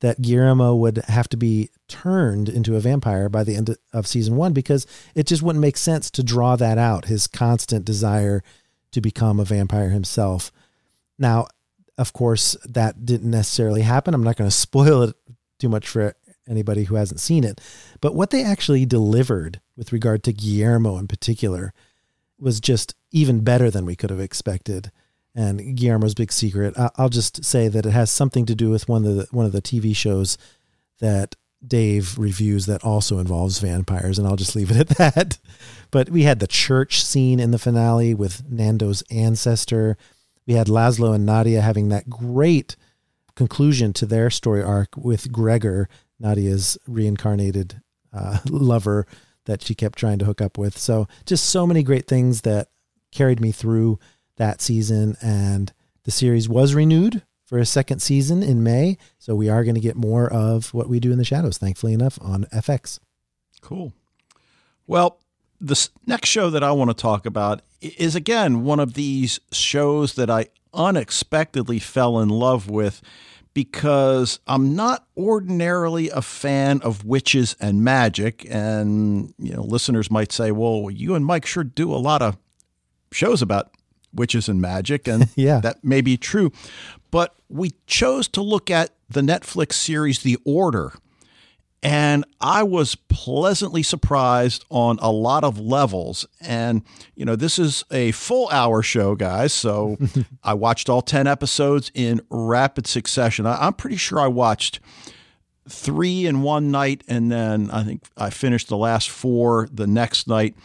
that 0.00 0.20
Guillermo 0.20 0.74
would 0.74 0.98
have 1.08 1.28
to 1.30 1.36
be 1.36 1.70
turned 1.88 2.48
into 2.48 2.76
a 2.76 2.80
vampire 2.80 3.28
by 3.28 3.44
the 3.44 3.56
end 3.56 3.74
of 3.92 4.06
season 4.06 4.36
one 4.36 4.52
because 4.52 4.86
it 5.14 5.26
just 5.26 5.42
wouldn't 5.42 5.62
make 5.62 5.76
sense 5.76 6.10
to 6.10 6.22
draw 6.22 6.56
that 6.56 6.76
out, 6.76 7.06
his 7.06 7.26
constant 7.26 7.84
desire 7.84 8.42
to 8.92 9.00
become 9.00 9.40
a 9.40 9.44
vampire 9.44 9.88
himself. 9.88 10.52
Now, 11.18 11.46
of 11.96 12.12
course, 12.12 12.56
that 12.66 13.06
didn't 13.06 13.30
necessarily 13.30 13.82
happen. 13.82 14.12
I'm 14.12 14.22
not 14.22 14.36
going 14.36 14.50
to 14.50 14.56
spoil 14.56 15.02
it 15.02 15.16
too 15.58 15.68
much 15.68 15.88
for 15.88 16.14
anybody 16.48 16.84
who 16.84 16.94
hasn't 16.96 17.20
seen 17.20 17.44
it. 17.44 17.60
But 18.00 18.14
what 18.14 18.30
they 18.30 18.42
actually 18.42 18.86
delivered 18.86 19.60
with 19.76 19.92
regard 19.92 20.22
to 20.24 20.32
Guillermo 20.32 20.98
in 20.98 21.08
particular 21.08 21.72
was 22.38 22.60
just 22.60 22.94
even 23.10 23.44
better 23.44 23.70
than 23.70 23.86
we 23.86 23.96
could 23.96 24.10
have 24.10 24.20
expected. 24.20 24.90
And 25.34 25.76
Guillermo's 25.76 26.14
big 26.14 26.32
secret, 26.32 26.74
I'll 26.96 27.08
just 27.08 27.44
say 27.44 27.68
that 27.68 27.86
it 27.86 27.92
has 27.92 28.10
something 28.10 28.46
to 28.46 28.54
do 28.54 28.70
with 28.70 28.88
one 28.88 29.04
of 29.04 29.16
the 29.16 29.28
one 29.30 29.44
of 29.44 29.52
the 29.52 29.62
TV 29.62 29.94
shows 29.94 30.38
that 31.00 31.36
Dave 31.66 32.18
reviews 32.18 32.66
that 32.66 32.84
also 32.84 33.18
involves 33.18 33.58
vampires, 33.58 34.18
and 34.18 34.26
I'll 34.26 34.36
just 34.36 34.56
leave 34.56 34.70
it 34.70 34.76
at 34.76 34.88
that. 34.96 35.38
But 35.92 36.10
we 36.10 36.24
had 36.24 36.40
the 36.40 36.48
church 36.48 37.02
scene 37.02 37.38
in 37.38 37.52
the 37.52 37.60
finale 37.60 38.12
with 38.12 38.50
Nandor's 38.50 39.02
ancestor. 39.08 39.96
We 40.44 40.54
had 40.54 40.66
Laszlo 40.66 41.14
and 41.14 41.24
Nadia 41.24 41.60
having 41.60 41.88
that 41.88 42.10
great 42.10 42.76
conclusion 43.36 43.92
to 43.92 44.04
their 44.04 44.28
story 44.28 44.62
arc 44.62 44.96
with 44.96 45.30
Gregor, 45.30 45.88
Nadia's 46.18 46.78
reincarnated 46.86 47.80
uh, 48.12 48.38
lover 48.50 49.06
that 49.44 49.62
she 49.62 49.74
kept 49.74 49.98
trying 49.98 50.18
to 50.18 50.24
hook 50.24 50.40
up 50.40 50.58
with. 50.58 50.76
So 50.76 51.06
just 51.24 51.46
so 51.46 51.66
many 51.66 51.82
great 51.82 52.06
things 52.06 52.42
that 52.42 52.68
carried 53.12 53.40
me 53.40 53.52
through 53.52 53.98
that 54.36 54.60
season. 54.60 55.16
And 55.20 55.72
the 56.04 56.10
series 56.10 56.48
was 56.48 56.74
renewed 56.74 57.22
for 57.44 57.58
a 57.58 57.66
second 57.66 58.00
season 58.00 58.42
in 58.42 58.62
May. 58.62 58.98
So 59.18 59.34
we 59.34 59.48
are 59.48 59.64
going 59.64 59.76
to 59.76 59.80
get 59.80 59.96
more 59.96 60.30
of 60.30 60.74
what 60.74 60.88
we 60.88 61.00
do 61.00 61.12
in 61.12 61.18
the 61.18 61.24
shadows, 61.24 61.58
thankfully 61.58 61.92
enough, 61.92 62.18
on 62.20 62.44
FX. 62.46 62.98
Cool. 63.60 63.92
Well, 64.86 65.18
this 65.60 65.90
next 66.06 66.28
show 66.28 66.50
that 66.50 66.62
I 66.62 66.72
want 66.72 66.90
to 66.90 66.94
talk 66.94 67.24
about 67.24 67.62
is 67.80 68.14
again 68.14 68.62
one 68.62 68.80
of 68.80 68.94
these 68.94 69.40
shows 69.52 70.14
that 70.14 70.28
I 70.28 70.48
unexpectedly 70.74 71.78
fell 71.78 72.20
in 72.20 72.28
love 72.28 72.68
with 72.68 73.00
because 73.56 74.38
I'm 74.46 74.76
not 74.76 75.06
ordinarily 75.16 76.10
a 76.10 76.20
fan 76.20 76.82
of 76.82 77.06
witches 77.06 77.56
and 77.58 77.82
magic. 77.82 78.46
And, 78.50 79.32
you 79.38 79.54
know, 79.54 79.62
listeners 79.62 80.10
might 80.10 80.30
say, 80.30 80.50
well, 80.50 80.90
you 80.90 81.14
and 81.14 81.24
Mike 81.24 81.46
sure 81.46 81.64
do 81.64 81.90
a 81.90 81.96
lot 81.96 82.20
of 82.20 82.36
shows 83.12 83.40
about 83.40 83.70
witches 84.12 84.50
and 84.50 84.60
magic. 84.60 85.08
And 85.08 85.30
yeah. 85.36 85.60
that 85.60 85.82
may 85.82 86.02
be 86.02 86.18
true. 86.18 86.52
But 87.10 87.34
we 87.48 87.70
chose 87.86 88.28
to 88.28 88.42
look 88.42 88.70
at 88.70 88.90
the 89.08 89.22
Netflix 89.22 89.72
series 89.72 90.18
The 90.18 90.36
Order 90.44 90.92
and 91.82 92.24
I 92.40 92.62
was 92.62 92.94
pleasantly 92.94 93.82
surprised 93.82 94.64
on 94.70 94.98
a 95.00 95.10
lot 95.10 95.44
of 95.44 95.58
levels. 95.58 96.26
And, 96.40 96.82
you 97.14 97.24
know, 97.24 97.36
this 97.36 97.58
is 97.58 97.84
a 97.90 98.12
full 98.12 98.48
hour 98.48 98.82
show, 98.82 99.14
guys. 99.14 99.52
So 99.52 99.96
I 100.42 100.54
watched 100.54 100.88
all 100.88 101.02
10 101.02 101.26
episodes 101.26 101.90
in 101.94 102.22
rapid 102.30 102.86
succession. 102.86 103.46
I, 103.46 103.66
am 103.66 103.74
pretty 103.74 103.96
sure 103.96 104.18
I 104.18 104.26
watched 104.26 104.80
three 105.68 106.26
in 106.26 106.42
one 106.42 106.70
night. 106.70 107.04
And 107.08 107.30
then 107.30 107.70
I 107.70 107.84
think 107.84 108.04
I 108.16 108.30
finished 108.30 108.68
the 108.68 108.76
last 108.76 109.10
four 109.10 109.68
the 109.70 109.86
next 109.86 110.26
night. 110.26 110.56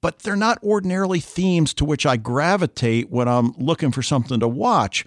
But 0.00 0.20
they're 0.20 0.36
not 0.36 0.62
ordinarily 0.62 1.20
themes 1.20 1.74
to 1.74 1.84
which 1.84 2.06
I 2.06 2.16
gravitate 2.16 3.10
when 3.10 3.28
I'm 3.28 3.52
looking 3.58 3.92
for 3.92 4.02
something 4.02 4.40
to 4.40 4.48
watch. 4.48 5.04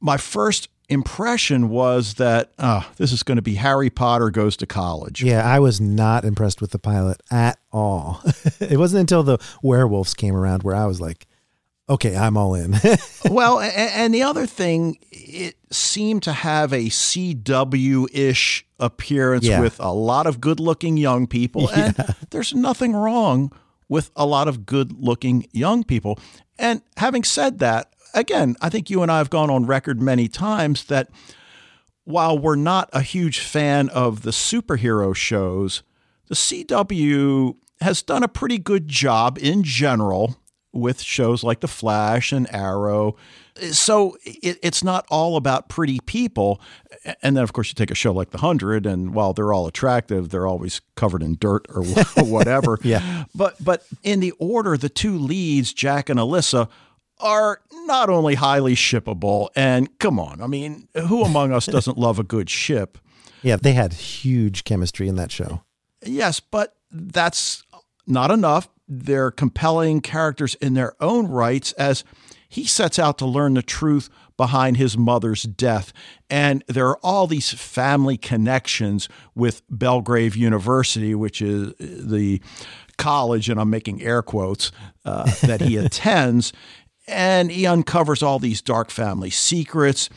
My 0.00 0.16
first 0.16 0.68
impression 0.88 1.68
was 1.68 2.14
that 2.14 2.52
oh, 2.58 2.88
this 2.96 3.12
is 3.12 3.22
going 3.22 3.36
to 3.36 3.42
be 3.42 3.54
Harry 3.54 3.90
Potter 3.90 4.30
goes 4.30 4.56
to 4.58 4.66
college. 4.66 5.22
Yeah, 5.22 5.44
I 5.44 5.58
was 5.58 5.80
not 5.80 6.24
impressed 6.24 6.60
with 6.60 6.70
the 6.70 6.78
pilot 6.78 7.22
at 7.30 7.58
all. 7.72 8.22
it 8.60 8.78
wasn't 8.78 9.00
until 9.00 9.22
the 9.22 9.38
werewolves 9.62 10.14
came 10.14 10.34
around 10.34 10.62
where 10.62 10.74
I 10.74 10.86
was 10.86 11.00
like, 11.00 11.26
okay, 11.88 12.16
I'm 12.16 12.36
all 12.36 12.54
in. 12.54 12.76
well, 13.30 13.60
and, 13.60 13.72
and, 13.92 14.14
the 14.14 14.22
other 14.22 14.46
thing, 14.46 14.98
it 15.10 15.56
seemed 15.70 16.22
to 16.24 16.32
have 16.32 16.72
a 16.72 16.86
CW 16.86 18.06
ish 18.12 18.66
appearance 18.78 19.46
yeah. 19.46 19.60
with 19.60 19.80
a 19.80 19.92
lot 19.92 20.26
of 20.26 20.40
good 20.40 20.60
looking 20.60 20.96
young 20.96 21.26
people. 21.26 21.70
Yeah. 21.78 21.92
And 21.96 22.16
there's 22.30 22.54
nothing 22.54 22.94
wrong 22.94 23.52
with 23.88 24.10
a 24.16 24.26
lot 24.26 24.48
of 24.48 24.66
good 24.66 24.92
looking 24.92 25.46
young 25.52 25.84
people. 25.84 26.18
And 26.58 26.82
having 26.96 27.24
said 27.24 27.58
that, 27.60 27.92
again, 28.18 28.56
I 28.60 28.68
think 28.68 28.90
you 28.90 29.02
and 29.02 29.10
I 29.10 29.18
have 29.18 29.30
gone 29.30 29.50
on 29.50 29.66
record 29.66 30.00
many 30.00 30.28
times 30.28 30.84
that 30.84 31.08
while 32.04 32.38
we're 32.38 32.56
not 32.56 32.88
a 32.92 33.02
huge 33.02 33.40
fan 33.40 33.88
of 33.90 34.22
the 34.22 34.30
superhero 34.30 35.14
shows, 35.14 35.82
the 36.28 36.34
CW 36.34 37.56
has 37.80 38.02
done 38.02 38.22
a 38.22 38.28
pretty 38.28 38.58
good 38.58 38.88
job 38.88 39.38
in 39.38 39.62
general 39.62 40.36
with 40.72 41.00
shows 41.00 41.42
like 41.42 41.60
The 41.60 41.68
Flash 41.68 42.32
and 42.32 42.52
Arrow. 42.52 43.16
So 43.72 44.16
it, 44.24 44.58
it's 44.62 44.84
not 44.84 45.06
all 45.10 45.36
about 45.36 45.68
pretty 45.68 45.98
people. 46.06 46.60
And 47.22 47.36
then, 47.36 47.42
of 47.42 47.52
course, 47.52 47.68
you 47.68 47.74
take 47.74 47.90
a 47.90 47.94
show 47.94 48.12
like 48.12 48.30
The 48.30 48.38
Hundred, 48.38 48.86
and 48.86 49.14
while 49.14 49.32
they're 49.32 49.52
all 49.52 49.66
attractive, 49.66 50.28
they're 50.28 50.46
always 50.46 50.80
covered 50.94 51.22
in 51.22 51.36
dirt 51.40 51.66
or 51.74 51.82
whatever. 52.16 52.78
yeah. 52.82 53.24
But 53.34 53.62
but 53.62 53.84
in 54.02 54.20
the 54.20 54.32
order, 54.32 54.76
the 54.76 54.88
two 54.88 55.18
leads, 55.18 55.72
Jack 55.72 56.08
and 56.08 56.20
Alyssa, 56.20 56.68
are 57.20 57.60
not 57.86 58.10
only 58.10 58.34
highly 58.34 58.74
shippable, 58.74 59.48
and 59.56 59.98
come 59.98 60.18
on, 60.18 60.40
I 60.40 60.46
mean, 60.46 60.88
who 60.94 61.24
among 61.24 61.52
us 61.52 61.66
doesn't 61.66 61.98
love 61.98 62.18
a 62.18 62.24
good 62.24 62.50
ship? 62.50 62.98
Yeah, 63.42 63.56
they 63.56 63.72
had 63.72 63.92
huge 63.92 64.64
chemistry 64.64 65.08
in 65.08 65.16
that 65.16 65.30
show. 65.30 65.62
Yes, 66.04 66.40
but 66.40 66.76
that's 66.90 67.62
not 68.06 68.30
enough. 68.30 68.68
They're 68.88 69.30
compelling 69.30 70.00
characters 70.00 70.54
in 70.56 70.74
their 70.74 70.94
own 71.00 71.28
rights 71.28 71.72
as 71.72 72.04
he 72.48 72.64
sets 72.64 72.98
out 72.98 73.18
to 73.18 73.26
learn 73.26 73.54
the 73.54 73.62
truth 73.62 74.08
behind 74.36 74.78
his 74.78 74.96
mother's 74.96 75.42
death. 75.42 75.92
And 76.30 76.64
there 76.66 76.88
are 76.88 76.98
all 77.02 77.26
these 77.26 77.52
family 77.52 78.16
connections 78.16 79.08
with 79.34 79.62
Belgrave 79.68 80.34
University, 80.36 81.14
which 81.14 81.42
is 81.42 81.74
the 81.78 82.40
college, 82.96 83.50
and 83.50 83.60
I'm 83.60 83.68
making 83.68 84.02
air 84.02 84.22
quotes, 84.22 84.72
uh, 85.04 85.30
that 85.42 85.60
he 85.60 85.76
attends. 85.84 86.52
And 87.08 87.50
he 87.50 87.66
uncovers 87.66 88.22
all 88.22 88.38
these 88.38 88.60
dark 88.60 88.90
family 88.90 89.30
secrets. 89.30 90.10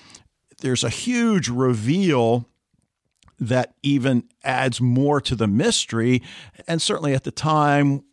There's 0.60 0.84
a 0.84 0.90
huge 0.90 1.50
reveal 1.50 2.48
that 3.40 3.74
even 3.82 4.26
adds 4.44 4.80
more 4.80 5.20
to 5.22 5.36
the 5.36 5.48
mystery. 5.48 6.22
And 6.68 6.82
certainly 6.82 7.14
at 7.14 7.24
the 7.24 7.32
time, 7.32 8.04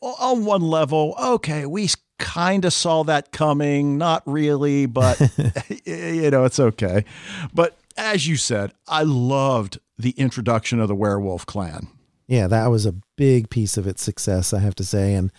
on 0.00 0.44
one 0.44 0.62
level, 0.62 1.14
okay, 1.22 1.66
we 1.66 1.88
kind 2.18 2.64
of 2.64 2.72
saw 2.72 3.04
that 3.04 3.32
coming. 3.32 3.98
Not 3.98 4.22
really, 4.26 4.86
but 4.86 5.20
you 5.84 6.30
know, 6.30 6.44
it's 6.44 6.58
okay. 6.58 7.04
But 7.54 7.78
as 7.96 8.26
you 8.26 8.36
said, 8.36 8.72
I 8.88 9.02
loved 9.02 9.78
the 9.98 10.10
introduction 10.12 10.80
of 10.80 10.88
the 10.88 10.94
werewolf 10.94 11.46
clan. 11.46 11.88
Yeah, 12.26 12.46
that 12.46 12.68
was 12.68 12.86
a 12.86 12.94
big 13.16 13.50
piece 13.50 13.76
of 13.76 13.86
its 13.86 14.02
success, 14.02 14.52
I 14.52 14.60
have 14.60 14.74
to 14.76 14.84
say. 14.84 15.14
And 15.14 15.30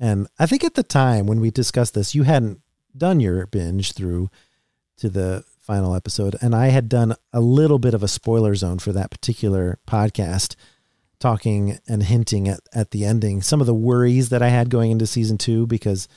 and 0.00 0.28
I 0.38 0.46
think 0.46 0.64
at 0.64 0.74
the 0.74 0.82
time 0.82 1.26
when 1.26 1.40
we 1.40 1.50
discussed 1.50 1.94
this, 1.94 2.14
you 2.14 2.22
hadn't 2.22 2.60
done 2.96 3.20
your 3.20 3.46
binge 3.46 3.92
through 3.92 4.30
to 4.98 5.08
the 5.08 5.44
final 5.60 5.94
episode. 5.94 6.36
And 6.40 6.54
I 6.54 6.68
had 6.68 6.88
done 6.88 7.14
a 7.32 7.40
little 7.40 7.78
bit 7.78 7.94
of 7.94 8.02
a 8.02 8.08
spoiler 8.08 8.54
zone 8.54 8.78
for 8.78 8.92
that 8.92 9.10
particular 9.10 9.78
podcast, 9.86 10.56
talking 11.18 11.78
and 11.86 12.04
hinting 12.04 12.48
at, 12.48 12.60
at 12.72 12.90
the 12.90 13.04
ending, 13.04 13.42
some 13.42 13.60
of 13.60 13.66
the 13.66 13.74
worries 13.74 14.30
that 14.30 14.42
I 14.42 14.48
had 14.48 14.70
going 14.70 14.90
into 14.90 15.06
season 15.06 15.36
two, 15.36 15.66
because 15.66 16.08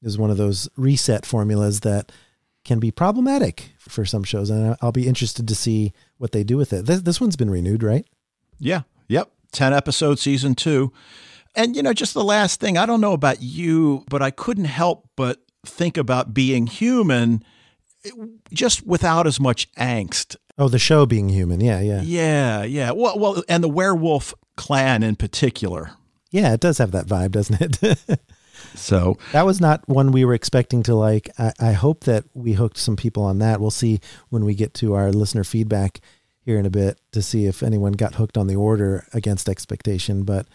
it 0.00 0.04
was 0.04 0.18
one 0.18 0.30
of 0.30 0.36
those 0.36 0.68
reset 0.76 1.26
formulas 1.26 1.80
that 1.80 2.12
can 2.64 2.78
be 2.78 2.90
problematic 2.90 3.72
for 3.78 4.04
some 4.04 4.22
shows. 4.22 4.50
And 4.50 4.76
I'll 4.80 4.92
be 4.92 5.08
interested 5.08 5.48
to 5.48 5.54
see 5.54 5.92
what 6.18 6.32
they 6.32 6.44
do 6.44 6.56
with 6.56 6.72
it. 6.72 6.86
This, 6.86 7.00
this 7.00 7.20
one's 7.20 7.36
been 7.36 7.50
renewed, 7.50 7.82
right? 7.82 8.06
Yeah. 8.58 8.82
Yep. 9.08 9.30
10 9.52 9.72
episode 9.72 10.18
season 10.18 10.54
two. 10.54 10.92
And, 11.54 11.74
you 11.74 11.82
know, 11.82 11.92
just 11.92 12.14
the 12.14 12.24
last 12.24 12.60
thing, 12.60 12.78
I 12.78 12.86
don't 12.86 13.00
know 13.00 13.12
about 13.12 13.42
you, 13.42 14.04
but 14.08 14.22
I 14.22 14.30
couldn't 14.30 14.66
help 14.66 15.08
but 15.16 15.38
think 15.66 15.96
about 15.96 16.32
being 16.32 16.66
human 16.66 17.44
eh, 18.04 18.10
just 18.52 18.86
without 18.86 19.26
as 19.26 19.40
much 19.40 19.70
angst. 19.74 20.36
Oh, 20.58 20.68
the 20.68 20.78
show 20.78 21.06
being 21.06 21.28
human. 21.28 21.60
Yeah, 21.60 21.80
yeah. 21.80 22.02
Yeah, 22.02 22.62
yeah. 22.64 22.90
Well, 22.92 23.18
well, 23.18 23.42
and 23.48 23.64
the 23.64 23.68
werewolf 23.68 24.34
clan 24.56 25.02
in 25.02 25.16
particular. 25.16 25.92
Yeah, 26.30 26.52
it 26.52 26.60
does 26.60 26.78
have 26.78 26.92
that 26.92 27.06
vibe, 27.06 27.32
doesn't 27.32 27.60
it? 27.82 28.20
so 28.74 29.16
that 29.32 29.46
was 29.46 29.60
not 29.60 29.88
one 29.88 30.12
we 30.12 30.24
were 30.24 30.34
expecting 30.34 30.82
to 30.84 30.94
like. 30.94 31.30
I, 31.38 31.52
I 31.58 31.72
hope 31.72 32.04
that 32.04 32.24
we 32.34 32.52
hooked 32.52 32.76
some 32.76 32.96
people 32.96 33.24
on 33.24 33.38
that. 33.38 33.60
We'll 33.60 33.70
see 33.70 34.00
when 34.28 34.44
we 34.44 34.54
get 34.54 34.74
to 34.74 34.94
our 34.94 35.10
listener 35.12 35.44
feedback 35.44 36.00
here 36.44 36.58
in 36.58 36.66
a 36.66 36.70
bit 36.70 37.00
to 37.12 37.22
see 37.22 37.46
if 37.46 37.62
anyone 37.62 37.92
got 37.92 38.16
hooked 38.16 38.36
on 38.36 38.46
the 38.46 38.56
order 38.56 39.06
against 39.12 39.48
expectation. 39.48 40.22
But 40.24 40.46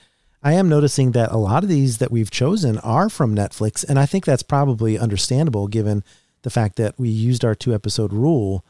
I 0.46 0.54
am 0.54 0.70
noticing 0.70 1.14
that 1.14 1.32
a 1.32 1.38
lot 1.38 1.64
of 1.64 1.70
these 1.70 1.98
that 1.98 2.12
we've 2.12 2.30
chosen 2.30 2.78
are 2.78 3.10
from 3.10 3.36
Netflix, 3.36 3.84
and 3.84 3.98
I 3.98 4.06
think 4.06 4.26
that's 4.26 4.44
probably 4.44 4.96
understandable 4.96 5.68
given 5.68 6.04
the 6.44 6.52
fact 6.52 6.76
that 6.76 7.00
we 7.00 7.10
used 7.10 7.44
our 7.44 7.56
two 7.56 7.74
episode 7.74 8.14
rule, 8.14 8.64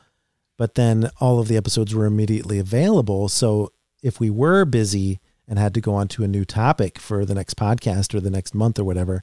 but 0.55 0.75
then 0.75 1.09
all 1.19 1.37
of 1.37 1.49
the 1.49 1.57
episodes 1.57 1.93
were 1.93 2.05
immediately 2.05 2.59
available. 2.59 3.27
So 3.27 3.73
if 4.01 4.21
we 4.21 4.29
were 4.29 4.63
busy 4.63 5.19
and 5.49 5.59
had 5.59 5.73
to 5.73 5.81
go 5.81 5.93
on 5.93 6.07
to 6.07 6.23
a 6.23 6.29
new 6.29 6.45
topic 6.45 6.97
for 6.97 7.25
the 7.25 7.35
next 7.35 7.57
podcast 7.57 8.15
or 8.15 8.21
the 8.21 8.29
next 8.29 8.55
month 8.55 8.79
or 8.79 8.85
whatever, 8.85 9.21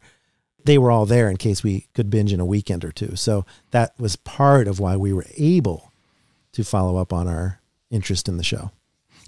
they 0.63 0.77
were 0.77 0.91
all 0.91 1.07
there 1.07 1.31
in 1.31 1.39
case 1.39 1.63
we 1.63 1.87
could 1.95 2.11
binge 2.11 2.35
in 2.35 2.41
a 2.41 2.45
weekend 2.45 2.85
or 2.85 2.93
two. 2.93 3.17
So 3.17 3.47
that 3.71 3.99
was 3.99 4.17
part 4.17 4.69
of 4.69 4.79
why 4.79 4.99
we 4.99 5.15
were 5.15 5.27
able 5.39 5.91
to 6.53 6.65
follow 6.65 6.99
up 6.99 7.15
on 7.15 7.29
our 7.29 7.63
interest 7.91 8.29
in 8.29 8.37
the 8.37 8.45
show. 8.45 8.73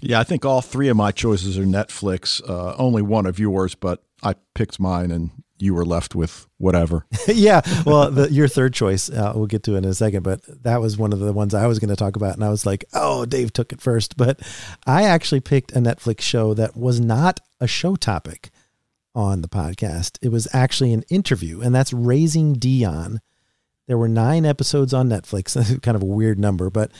Yeah, 0.01 0.19
I 0.19 0.23
think 0.23 0.45
all 0.45 0.61
three 0.61 0.89
of 0.89 0.97
my 0.97 1.11
choices 1.11 1.57
are 1.57 1.63
Netflix. 1.63 2.47
Uh, 2.47 2.75
only 2.77 3.01
one 3.01 3.25
of 3.25 3.39
yours, 3.39 3.75
but 3.75 4.03
I 4.23 4.35
picked 4.53 4.79
mine, 4.79 5.11
and 5.11 5.31
you 5.57 5.73
were 5.73 5.85
left 5.85 6.15
with 6.15 6.47
whatever. 6.57 7.05
yeah, 7.27 7.61
well, 7.85 8.11
the, 8.11 8.31
your 8.31 8.47
third 8.47 8.73
choice, 8.73 9.09
uh, 9.09 9.33
we'll 9.35 9.47
get 9.47 9.63
to 9.63 9.75
in 9.75 9.85
a 9.85 9.93
second, 9.93 10.23
but 10.23 10.41
that 10.63 10.81
was 10.81 10.97
one 10.97 11.13
of 11.13 11.19
the 11.19 11.33
ones 11.33 11.53
I 11.53 11.67
was 11.67 11.79
going 11.79 11.89
to 11.89 11.95
talk 11.95 12.15
about, 12.15 12.35
and 12.35 12.43
I 12.43 12.49
was 12.49 12.65
like, 12.65 12.85
oh, 12.93 13.25
Dave 13.25 13.53
took 13.53 13.71
it 13.71 13.81
first, 13.81 14.17
but 14.17 14.41
I 14.85 15.03
actually 15.03 15.39
picked 15.39 15.71
a 15.71 15.79
Netflix 15.79 16.21
show 16.21 16.53
that 16.53 16.75
was 16.75 16.99
not 16.99 17.39
a 17.59 17.67
show 17.67 17.95
topic 17.95 18.49
on 19.13 19.41
the 19.41 19.47
podcast. 19.47 20.17
It 20.21 20.29
was 20.29 20.47
actually 20.53 20.91
an 20.93 21.03
interview, 21.09 21.61
and 21.61 21.73
that's 21.73 21.93
Raising 21.93 22.53
Dion. 22.53 23.21
There 23.87 23.97
were 23.97 24.09
nine 24.09 24.45
episodes 24.45 24.93
on 24.93 25.09
Netflix, 25.09 25.81
kind 25.81 25.95
of 25.95 26.03
a 26.03 26.07
weird 26.07 26.37
number, 26.37 26.69
but 26.69 26.91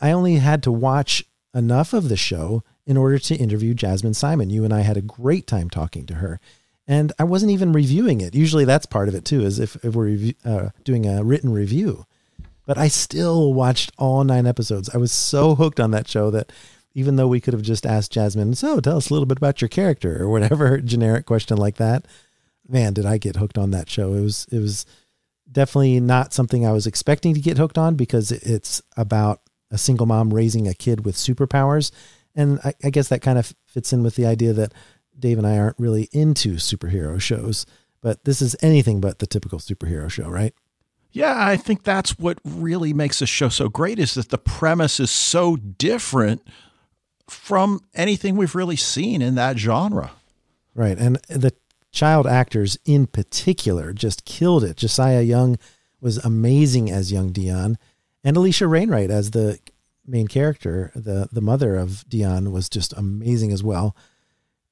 I 0.00 0.10
only 0.10 0.36
had 0.36 0.62
to 0.64 0.72
watch 0.72 1.24
enough 1.54 1.92
of 1.92 2.08
the 2.08 2.16
show 2.16 2.62
in 2.86 2.96
order 2.96 3.18
to 3.18 3.36
interview 3.36 3.74
Jazmyn 3.74 4.14
Simon. 4.14 4.50
You 4.50 4.64
and 4.64 4.72
I 4.72 4.80
had 4.80 4.96
a 4.96 5.02
great 5.02 5.46
time 5.46 5.70
talking 5.70 6.06
to 6.06 6.14
her. 6.14 6.40
And 6.86 7.12
I 7.18 7.24
wasn't 7.24 7.52
even 7.52 7.72
reviewing 7.72 8.20
it. 8.20 8.34
Usually 8.34 8.64
that's 8.64 8.86
part 8.86 9.08
of 9.08 9.14
it 9.14 9.24
too, 9.24 9.42
is 9.42 9.58
if, 9.58 9.76
if 9.84 9.94
we're 9.94 10.32
uh, 10.44 10.70
doing 10.82 11.06
a 11.06 11.22
written 11.22 11.52
review. 11.52 12.04
But 12.66 12.78
I 12.78 12.88
still 12.88 13.54
watched 13.54 13.92
all 13.96 14.24
nine 14.24 14.46
episodes. 14.46 14.90
I 14.92 14.98
was 14.98 15.12
so 15.12 15.54
hooked 15.54 15.80
on 15.80 15.92
that 15.92 16.08
show 16.08 16.30
that 16.30 16.52
even 16.94 17.16
though 17.16 17.28
we 17.28 17.40
could 17.40 17.54
have 17.54 17.62
just 17.62 17.86
asked 17.86 18.12
Jasmine, 18.12 18.54
so 18.54 18.80
tell 18.80 18.96
us 18.96 19.10
a 19.10 19.12
little 19.12 19.26
bit 19.26 19.38
about 19.38 19.60
your 19.60 19.68
character 19.68 20.20
or 20.22 20.28
whatever 20.28 20.78
generic 20.80 21.26
question 21.26 21.56
like 21.56 21.76
that, 21.76 22.06
man, 22.68 22.92
did 22.92 23.06
I 23.06 23.18
get 23.18 23.36
hooked 23.36 23.58
on 23.58 23.70
that 23.70 23.88
show. 23.88 24.14
It 24.14 24.22
was, 24.22 24.46
it 24.50 24.58
was 24.58 24.86
definitely 25.50 26.00
not 26.00 26.32
something 26.32 26.66
I 26.66 26.72
was 26.72 26.86
expecting 26.86 27.34
to 27.34 27.40
get 27.40 27.58
hooked 27.58 27.78
on 27.78 27.94
because 27.94 28.32
it's 28.32 28.82
about 28.96 29.40
a 29.70 29.78
single 29.78 30.06
mom 30.06 30.32
raising 30.32 30.66
a 30.66 30.74
kid 30.74 31.04
with 31.04 31.16
superpowers. 31.16 31.90
And 32.34 32.60
I, 32.64 32.74
I 32.84 32.90
guess 32.90 33.08
that 33.08 33.22
kind 33.22 33.38
of 33.38 33.54
fits 33.66 33.92
in 33.92 34.02
with 34.02 34.16
the 34.16 34.26
idea 34.26 34.52
that 34.52 34.72
Dave 35.18 35.38
and 35.38 35.46
I 35.46 35.58
aren't 35.58 35.78
really 35.78 36.08
into 36.12 36.54
superhero 36.54 37.20
shows, 37.20 37.66
but 38.00 38.24
this 38.24 38.40
is 38.40 38.56
anything 38.62 39.00
but 39.00 39.18
the 39.18 39.26
typical 39.26 39.58
superhero 39.58 40.10
show, 40.10 40.28
right? 40.28 40.54
Yeah, 41.12 41.34
I 41.36 41.56
think 41.56 41.82
that's 41.82 42.18
what 42.18 42.38
really 42.44 42.92
makes 42.92 43.18
the 43.18 43.26
show 43.26 43.48
so 43.48 43.68
great 43.68 43.98
is 43.98 44.14
that 44.14 44.28
the 44.28 44.38
premise 44.38 45.00
is 45.00 45.10
so 45.10 45.56
different 45.56 46.46
from 47.28 47.80
anything 47.94 48.36
we've 48.36 48.54
really 48.54 48.76
seen 48.76 49.20
in 49.20 49.34
that 49.34 49.58
genre. 49.58 50.12
Right. 50.74 50.96
And 50.98 51.16
the 51.28 51.52
child 51.90 52.26
actors 52.26 52.78
in 52.84 53.06
particular 53.06 53.92
just 53.92 54.24
killed 54.24 54.62
it. 54.62 54.76
Ja'Siah 54.76 55.26
Young 55.26 55.58
was 56.00 56.18
amazing 56.18 56.90
as 56.90 57.12
young 57.12 57.32
Dion, 57.32 57.76
and 58.24 58.36
Alisha 58.36 58.70
Wainwright 58.70 59.10
as 59.10 59.30
the 59.30 59.58
main 60.06 60.28
character, 60.28 60.92
the 60.94 61.28
the 61.32 61.40
mother 61.40 61.76
of 61.76 62.08
Dion, 62.08 62.52
was 62.52 62.68
just 62.68 62.92
amazing 62.94 63.52
as 63.52 63.62
well. 63.62 63.96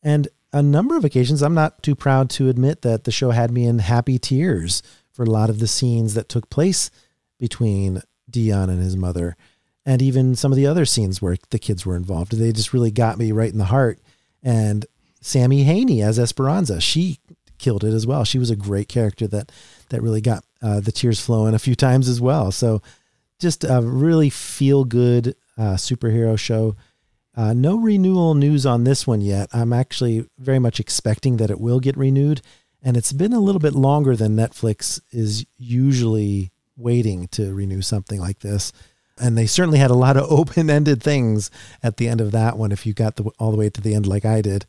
And 0.02 0.28
a 0.52 0.62
number 0.62 0.97
of 0.97 1.05
occasions, 1.05 1.43
I'm 1.43 1.55
not 1.55 1.83
too 1.83 1.95
proud 1.95 2.31
to 2.31 2.49
admit 2.49 2.83
that 2.83 3.05
the 3.05 3.12
show 3.12 3.31
had 3.31 3.50
me 3.50 3.67
in 3.67 3.81
happy 3.81 4.19
tears 4.19 4.83
for 5.12 5.25
a 5.25 5.31
lot 5.31 5.50
of 5.50 5.59
the 5.59 5.67
scenes 5.67 6.14
that 6.14 6.28
took 6.28 6.49
place 6.49 6.90
between 7.38 8.02
Dion 8.31 8.71
and 8.71 8.83
his 8.83 8.97
mother, 8.97 9.37
and 9.85 10.00
even 10.00 10.35
some 10.35 10.52
of 10.52 10.57
the 10.57 10.67
other 10.67 10.85
scenes 10.85 11.21
where 11.21 11.37
the 11.50 11.59
kids 11.59 11.85
were 11.85 11.97
involved. 11.97 12.33
They 12.33 12.52
just 12.52 12.73
really 12.73 12.90
got 12.90 13.19
me 13.19 13.33
right 13.33 13.52
in 13.52 13.59
the 13.59 13.67
heart. 13.67 13.99
And 14.43 14.87
Sammy 15.21 15.64
Haney 15.64 16.02
as 16.02 16.19
Esperanza, 16.19 16.81
she 16.81 17.19
killed 17.59 17.85
it 17.85 17.93
as 17.93 18.07
well. 18.07 18.25
She 18.25 18.38
was 18.38 18.50
a 18.50 18.57
great 18.57 18.88
character 18.88 19.26
that 19.28 19.50
that 19.90 20.02
really 20.02 20.21
got 20.21 20.45
uh, 20.62 20.81
the 20.81 20.93
tears 20.93 21.21
flowing 21.21 21.55
a 21.55 21.59
few 21.59 21.75
times 21.75 22.09
as 22.09 22.21
well. 22.21 22.52
So 22.52 22.83
just 23.38 23.64
a 23.64 23.80
really 23.83 24.30
feel 24.30 24.85
good 24.85 25.35
uh, 25.57 25.75
superhero 25.75 26.38
show. 26.38 26.76
Uh, 27.37 27.52
no 27.52 27.76
renewal 27.76 28.35
news 28.35 28.66
on 28.66 28.85
this 28.85 29.07
one 29.07 29.21
yet. 29.21 29.49
I'm 29.52 29.73
actually 29.73 30.28
very 30.38 30.59
much 30.59 30.80
expecting 30.80 31.37
that 31.37 31.50
it 31.50 31.61
will 31.61 31.78
get 31.78 31.97
renewed. 31.97 32.42
And 32.83 32.97
it's 32.97 33.12
been 33.12 33.33
a 33.33 33.40
little 33.40 33.61
bit 33.61 33.75
longer 33.75 34.16
than 34.16 34.37
Netflix 34.37 35.00
is 35.11 35.47
usually 35.57 36.50
waiting 36.76 37.28
to 37.28 37.54
renew 37.54 37.83
something 37.83 38.21
like 38.21 38.40
this. 38.40 38.73
And 39.21 39.37
they 39.37 39.47
certainly 39.47 39.78
had 39.78 39.90
a 39.90 39.95
lot 39.95 40.16
of 40.16 40.26
open 40.30 40.71
ended 40.71 41.02
things 41.02 41.50
at 41.83 41.97
the 41.97 42.09
end 42.09 42.21
of 42.21 42.33
that 42.33 42.57
one. 42.57 42.73
If 42.73 42.87
you 42.87 42.92
got 42.92 43.16
the, 43.16 43.25
all 43.38 43.50
the 43.50 43.57
way 43.57 43.71
to 43.71 43.80
the 43.80 43.95
end, 43.95 44.07
like 44.07 44.25
I 44.25 44.40
did, 44.42 44.66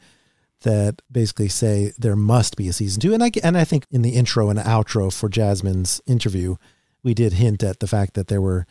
that 0.61 1.01
basically 1.11 1.47
say 1.47 1.93
there 1.97 2.15
must 2.15 2.55
be 2.55 2.67
a 2.67 2.73
season 2.73 3.01
two. 3.01 3.13
And 3.13 3.23
I, 3.23 3.31
and 3.43 3.57
I 3.57 3.63
think 3.63 3.85
in 3.91 4.01
the 4.01 4.11
intro 4.11 4.49
and 4.49 4.59
outro 4.59 5.13
for 5.13 5.29
Jazmyn's 5.29 6.01
interview, 6.05 6.57
we 7.03 7.13
did 7.13 7.33
hint 7.33 7.63
at 7.63 7.79
the 7.79 7.87
fact 7.87 8.13
that 8.13 8.27
there 8.27 8.41
were 8.41 8.65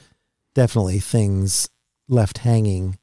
definitely 0.55 0.99
things 0.99 1.69
left 2.09 2.39
hanging 2.39 2.99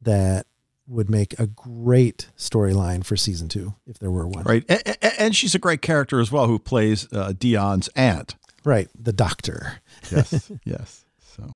that 0.00 0.46
would 0.88 1.10
make 1.10 1.38
a 1.38 1.46
great 1.46 2.28
storyline 2.36 3.04
for 3.04 3.16
season 3.16 3.48
two 3.48 3.74
if 3.86 3.98
there 3.98 4.10
were 4.10 4.26
one. 4.26 4.44
Right. 4.44 4.64
And, 4.68 4.98
and 5.18 5.36
she's 5.36 5.54
a 5.54 5.58
great 5.58 5.82
character 5.82 6.20
as 6.20 6.30
well 6.30 6.46
who 6.46 6.58
plays 6.58 7.08
uh, 7.12 7.32
Dion's 7.36 7.88
aunt. 7.96 8.36
Right. 8.64 8.88
The 8.98 9.12
doctor. 9.12 9.80
Yes. 10.10 10.50
yes. 10.64 11.04
So. 11.36 11.52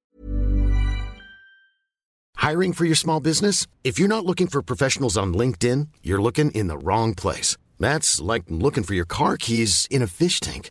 Hiring 2.36 2.72
for 2.72 2.84
your 2.84 2.94
small 2.96 3.20
business? 3.20 3.66
If 3.84 3.98
you're 3.98 4.08
not 4.08 4.24
looking 4.24 4.46
for 4.46 4.62
professionals 4.62 5.16
on 5.16 5.34
LinkedIn, 5.34 5.88
you're 6.02 6.22
looking 6.22 6.50
in 6.52 6.66
the 6.66 6.78
wrong 6.78 7.14
place. 7.14 7.56
That's 7.78 8.20
like 8.20 8.44
looking 8.48 8.84
for 8.84 8.94
your 8.94 9.06
car 9.06 9.36
keys 9.36 9.86
in 9.90 10.02
a 10.02 10.06
fish 10.06 10.40
tank. 10.40 10.70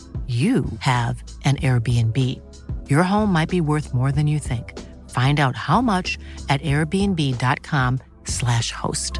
you 0.27 0.63
have 0.79 1.21
an 1.43 1.57
Airbnb. 1.57 2.17
Your 2.89 3.03
home 3.03 3.33
might 3.33 3.49
be 3.49 3.59
worth 3.59 3.93
more 3.93 4.13
than 4.13 4.27
you 4.27 4.39
think. 4.39 4.79
Find 5.09 5.41
out 5.41 5.57
how 5.57 5.81
much 5.81 6.17
at 6.47 6.61
airbnb.com/slash 6.61 8.71
host. 8.71 9.19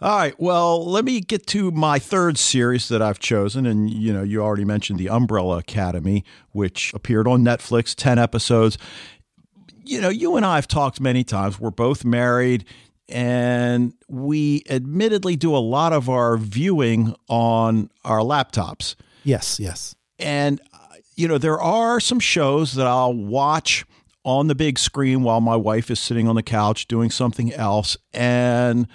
All 0.00 0.16
right. 0.16 0.38
Well, 0.38 0.88
let 0.88 1.04
me 1.04 1.20
get 1.20 1.48
to 1.48 1.72
my 1.72 1.98
third 1.98 2.38
series 2.38 2.86
that 2.88 3.02
I've 3.02 3.18
chosen. 3.18 3.66
And, 3.66 3.90
you 3.90 4.12
know, 4.12 4.22
you 4.22 4.40
already 4.40 4.64
mentioned 4.64 5.00
The 5.00 5.08
Umbrella 5.08 5.58
Academy, 5.58 6.24
which 6.52 6.94
appeared 6.94 7.26
on 7.26 7.42
Netflix, 7.42 7.96
10 7.96 8.16
episodes. 8.16 8.78
You 9.84 10.00
know, 10.00 10.08
you 10.08 10.36
and 10.36 10.46
I 10.46 10.54
have 10.54 10.68
talked 10.68 11.00
many 11.00 11.24
times. 11.24 11.58
We're 11.58 11.70
both 11.70 12.04
married 12.04 12.64
and 13.08 13.94
we 14.08 14.62
admittedly 14.68 15.36
do 15.36 15.54
a 15.56 15.58
lot 15.58 15.92
of 15.92 16.08
our 16.08 16.36
viewing 16.36 17.14
on 17.28 17.90
our 18.04 18.20
laptops. 18.20 18.94
Yes, 19.24 19.58
yes. 19.58 19.94
And, 20.18 20.60
you 21.16 21.28
know, 21.28 21.38
there 21.38 21.60
are 21.60 22.00
some 22.00 22.20
shows 22.20 22.74
that 22.74 22.86
I'll 22.86 23.14
watch 23.14 23.84
on 24.24 24.46
the 24.48 24.54
big 24.54 24.78
screen 24.78 25.22
while 25.22 25.40
my 25.40 25.56
wife 25.56 25.90
is 25.90 25.98
sitting 25.98 26.28
on 26.28 26.34
the 26.34 26.42
couch 26.42 26.86
doing 26.86 27.10
something 27.10 27.52
else. 27.52 27.96
And 28.12 28.86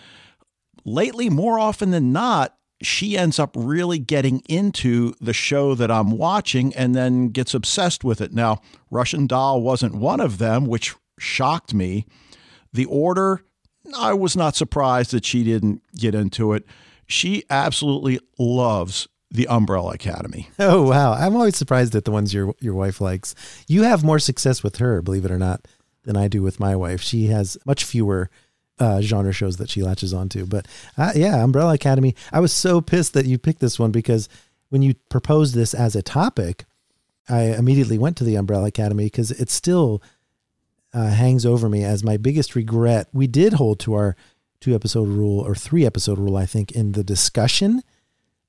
lately, 0.85 1.29
more 1.29 1.57
often 1.57 1.91
than 1.91 2.11
not, 2.11 2.55
she 2.81 3.17
ends 3.17 3.39
up 3.39 3.55
really 3.55 3.97
getting 3.97 4.41
into 4.49 5.13
the 5.21 5.33
show 5.33 5.73
that 5.75 5.89
I'm 5.89 6.11
watching 6.11 6.75
and 6.75 6.93
then 6.93 7.29
gets 7.29 7.53
obsessed 7.53 8.03
with 8.03 8.21
it. 8.21 8.33
Now, 8.33 8.61
Russian 8.91 9.25
Doll 9.25 9.61
wasn't 9.61 9.95
one 9.95 10.19
of 10.19 10.37
them, 10.37 10.67
which 10.67 10.93
shocked 11.17 11.73
me. 11.73 12.05
The 12.73 12.85
Order 12.85 13.45
I 13.97 14.13
was 14.13 14.35
not 14.35 14.55
surprised 14.55 15.11
that 15.11 15.25
she 15.25 15.43
didn't 15.43 15.81
get 15.95 16.15
into 16.15 16.53
it. 16.53 16.65
She 17.05 17.43
absolutely 17.49 18.19
loves 18.37 19.07
the 19.29 19.47
Umbrella 19.47 19.93
Academy. 19.93 20.49
Oh 20.59 20.83
wow! 20.83 21.13
I'm 21.13 21.35
always 21.35 21.57
surprised 21.57 21.95
at 21.95 22.05
the 22.05 22.11
ones 22.11 22.33
your 22.33 22.53
your 22.59 22.75
wife 22.75 23.01
likes. 23.01 23.35
You 23.67 23.83
have 23.83 24.03
more 24.03 24.19
success 24.19 24.63
with 24.63 24.77
her, 24.77 25.01
believe 25.01 25.25
it 25.25 25.31
or 25.31 25.39
not, 25.39 25.67
than 26.03 26.15
I 26.15 26.27
do 26.27 26.41
with 26.41 26.59
my 26.59 26.75
wife. 26.75 27.01
She 27.01 27.27
has 27.27 27.57
much 27.65 27.83
fewer 27.83 28.29
uh, 28.79 29.01
genre 29.01 29.33
shows 29.33 29.57
that 29.57 29.69
she 29.69 29.83
latches 29.83 30.13
onto. 30.13 30.45
But 30.45 30.67
uh, 30.97 31.11
yeah, 31.15 31.43
Umbrella 31.43 31.73
Academy. 31.73 32.15
I 32.31 32.39
was 32.39 32.53
so 32.53 32.81
pissed 32.81 33.13
that 33.13 33.25
you 33.25 33.37
picked 33.37 33.59
this 33.59 33.79
one 33.79 33.91
because 33.91 34.29
when 34.69 34.81
you 34.81 34.93
proposed 35.09 35.55
this 35.55 35.73
as 35.73 35.95
a 35.95 36.01
topic, 36.01 36.65
I 37.29 37.55
immediately 37.55 37.97
went 37.97 38.17
to 38.17 38.23
the 38.23 38.35
Umbrella 38.35 38.67
Academy 38.67 39.05
because 39.05 39.31
it's 39.31 39.53
still 39.53 40.01
uh, 40.93 41.07
hangs 41.07 41.45
over 41.45 41.69
me 41.69 41.83
as 41.83 42.03
my 42.03 42.17
biggest 42.17 42.55
regret. 42.55 43.07
We 43.13 43.27
did 43.27 43.53
hold 43.53 43.79
to 43.81 43.93
our 43.93 44.15
two 44.59 44.75
episode 44.75 45.07
rule 45.07 45.39
or 45.39 45.55
three 45.55 45.85
episode 45.85 46.17
rule, 46.17 46.37
I 46.37 46.45
think, 46.45 46.71
in 46.71 46.93
the 46.93 47.03
discussion, 47.03 47.81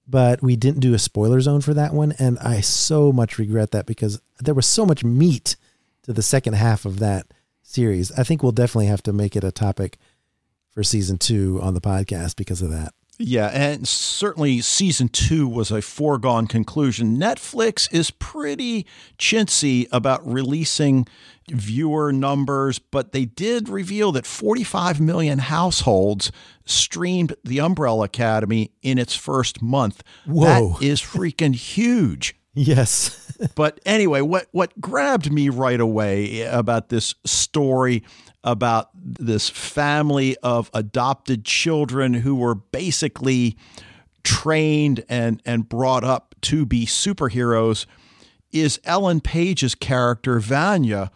but 0.06 0.42
we 0.42 0.54
didn't 0.54 0.80
do 0.80 0.94
a 0.94 0.98
spoiler 0.98 1.40
zone 1.40 1.60
for 1.60 1.74
that 1.74 1.92
one. 1.92 2.12
And 2.18 2.38
I 2.38 2.60
so 2.60 3.12
much 3.12 3.38
regret 3.38 3.70
that 3.72 3.86
because 3.86 4.20
there 4.38 4.54
was 4.54 4.66
so 4.66 4.84
much 4.86 5.02
meat 5.02 5.56
to 6.02 6.12
the 6.12 6.22
second 6.22 6.52
half 6.54 6.84
of 6.84 6.98
that 6.98 7.26
series. 7.62 8.12
I 8.12 8.22
think 8.22 8.42
we'll 8.42 8.52
definitely 8.52 8.86
have 8.86 9.02
to 9.04 9.12
make 9.12 9.34
it 9.34 9.44
a 9.44 9.50
topic 9.50 9.98
for 10.70 10.82
season 10.82 11.18
two 11.18 11.58
on 11.62 11.74
the 11.74 11.80
podcast 11.80 12.36
because 12.36 12.60
of 12.60 12.70
that. 12.70 12.92
Yeah, 13.18 13.46
and 13.46 13.86
certainly 13.86 14.60
season 14.60 15.08
two 15.08 15.46
was 15.46 15.70
a 15.70 15.80
foregone 15.80 16.48
conclusion. 16.48 17.16
Netflix 17.16 17.92
is 17.92 18.10
pretty 18.10 18.86
chintzy 19.18 19.86
about 19.92 20.26
releasing 20.26 21.06
viewer 21.48 22.12
numbers, 22.12 22.78
but 22.78 23.12
they 23.12 23.24
did 23.24 23.68
reveal 23.68 24.12
that 24.12 24.26
45 24.26 25.00
million 25.00 25.38
households 25.38 26.32
streamed 26.64 27.34
The 27.44 27.60
Umbrella 27.60 28.04
Academy 28.04 28.72
in 28.82 28.98
its 28.98 29.14
first 29.14 29.60
month. 29.62 30.02
Whoa. 30.26 30.76
That 30.78 30.82
is 30.82 31.00
freaking 31.00 31.54
huge. 31.54 32.36
Yes. 32.56 33.36
but 33.56 33.80
anyway, 33.84 34.20
what 34.20 34.46
what 34.52 34.80
grabbed 34.80 35.32
me 35.32 35.48
right 35.48 35.80
away 35.80 36.42
eh, 36.42 36.56
about 36.56 36.88
this 36.88 37.16
story 37.24 38.04
about 38.44 38.90
this 38.94 39.48
family 39.48 40.36
of 40.42 40.70
adopted 40.72 41.44
children 41.44 42.14
who 42.14 42.36
were 42.36 42.54
basically 42.54 43.56
trained 44.22 45.02
and 45.08 45.42
and 45.44 45.68
brought 45.68 46.04
up 46.04 46.34
to 46.42 46.64
be 46.64 46.86
superheroes 46.86 47.86
is 48.54 48.80
Ellen 48.84 49.20
Page's 49.20 49.74
character 49.74 50.38
Vanya, 50.38 51.10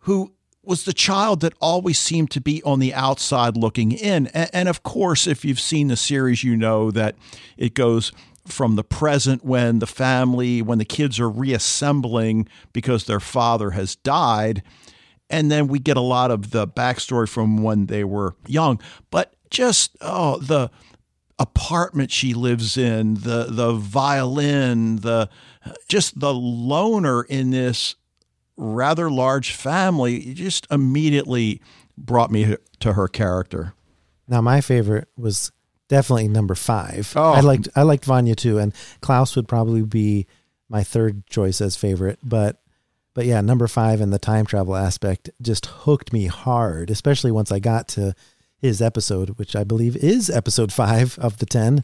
who 0.00 0.32
was 0.62 0.84
the 0.84 0.92
child 0.92 1.40
that 1.40 1.54
always 1.60 1.98
seemed 1.98 2.30
to 2.32 2.40
be 2.40 2.62
on 2.64 2.80
the 2.80 2.92
outside 2.92 3.56
looking 3.56 3.92
in. 3.92 4.26
And, 4.28 4.50
and, 4.52 4.68
of 4.68 4.82
course, 4.82 5.26
if 5.26 5.44
you've 5.44 5.60
seen 5.60 5.88
the 5.88 5.96
series, 5.96 6.44
you 6.44 6.56
know 6.56 6.90
that 6.90 7.16
it 7.56 7.74
goes 7.74 8.12
from 8.46 8.76
the 8.76 8.84
present 8.84 9.44
when 9.44 9.78
the 9.78 9.86
family, 9.86 10.60
when 10.60 10.78
the 10.78 10.84
kids 10.84 11.18
are 11.20 11.30
reassembling 11.30 12.48
because 12.72 13.04
their 13.04 13.20
father 13.20 13.70
has 13.70 13.96
died. 13.96 14.62
And 15.30 15.50
then 15.50 15.68
we 15.68 15.78
get 15.78 15.96
a 15.96 16.02
lot 16.02 16.30
of 16.30 16.50
the 16.50 16.66
backstory 16.66 17.28
from 17.28 17.62
when 17.62 17.86
they 17.86 18.04
were 18.04 18.34
young. 18.46 18.80
But 19.10 19.34
just, 19.50 19.96
oh, 20.00 20.38
the 20.38 20.70
apartment 21.38 22.10
she 22.10 22.34
lives 22.34 22.76
in, 22.76 23.14
the 23.14 23.46
the 23.48 23.72
violin, 23.72 24.96
the 24.96 25.28
just 25.88 26.18
the 26.18 26.34
loner 26.34 27.22
in 27.22 27.50
this 27.50 27.94
rather 28.56 29.10
large 29.10 29.52
family 29.52 30.34
just 30.34 30.66
immediately 30.70 31.60
brought 31.96 32.30
me 32.30 32.56
to 32.80 32.92
her 32.92 33.08
character. 33.08 33.74
Now 34.28 34.40
my 34.40 34.60
favorite 34.60 35.08
was 35.16 35.50
definitely 35.88 36.28
number 36.28 36.54
five. 36.54 37.12
Oh. 37.16 37.32
I 37.32 37.40
liked 37.40 37.68
I 37.74 37.82
liked 37.82 38.04
Vanya 38.04 38.34
too, 38.34 38.58
and 38.58 38.74
Klaus 39.00 39.36
would 39.36 39.48
probably 39.48 39.82
be 39.82 40.26
my 40.68 40.84
third 40.84 41.26
choice 41.26 41.60
as 41.60 41.76
favorite. 41.76 42.18
But 42.22 42.62
but 43.12 43.26
yeah, 43.26 43.40
number 43.40 43.66
five 43.66 44.00
and 44.00 44.12
the 44.12 44.18
time 44.18 44.46
travel 44.46 44.76
aspect 44.76 45.30
just 45.42 45.66
hooked 45.66 46.12
me 46.12 46.26
hard, 46.26 46.90
especially 46.90 47.32
once 47.32 47.50
I 47.50 47.58
got 47.58 47.88
to 47.88 48.14
his 48.56 48.80
episode, 48.80 49.30
which 49.30 49.56
I 49.56 49.64
believe 49.64 49.96
is 49.96 50.30
episode 50.30 50.72
five 50.72 51.18
of 51.18 51.38
the 51.38 51.46
ten. 51.46 51.82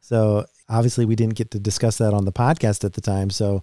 So 0.00 0.46
obviously 0.68 1.04
we 1.04 1.16
didn't 1.16 1.34
get 1.34 1.50
to 1.52 1.60
discuss 1.60 1.98
that 1.98 2.14
on 2.14 2.24
the 2.24 2.32
podcast 2.32 2.84
at 2.84 2.94
the 2.94 3.00
time. 3.00 3.30
So 3.30 3.62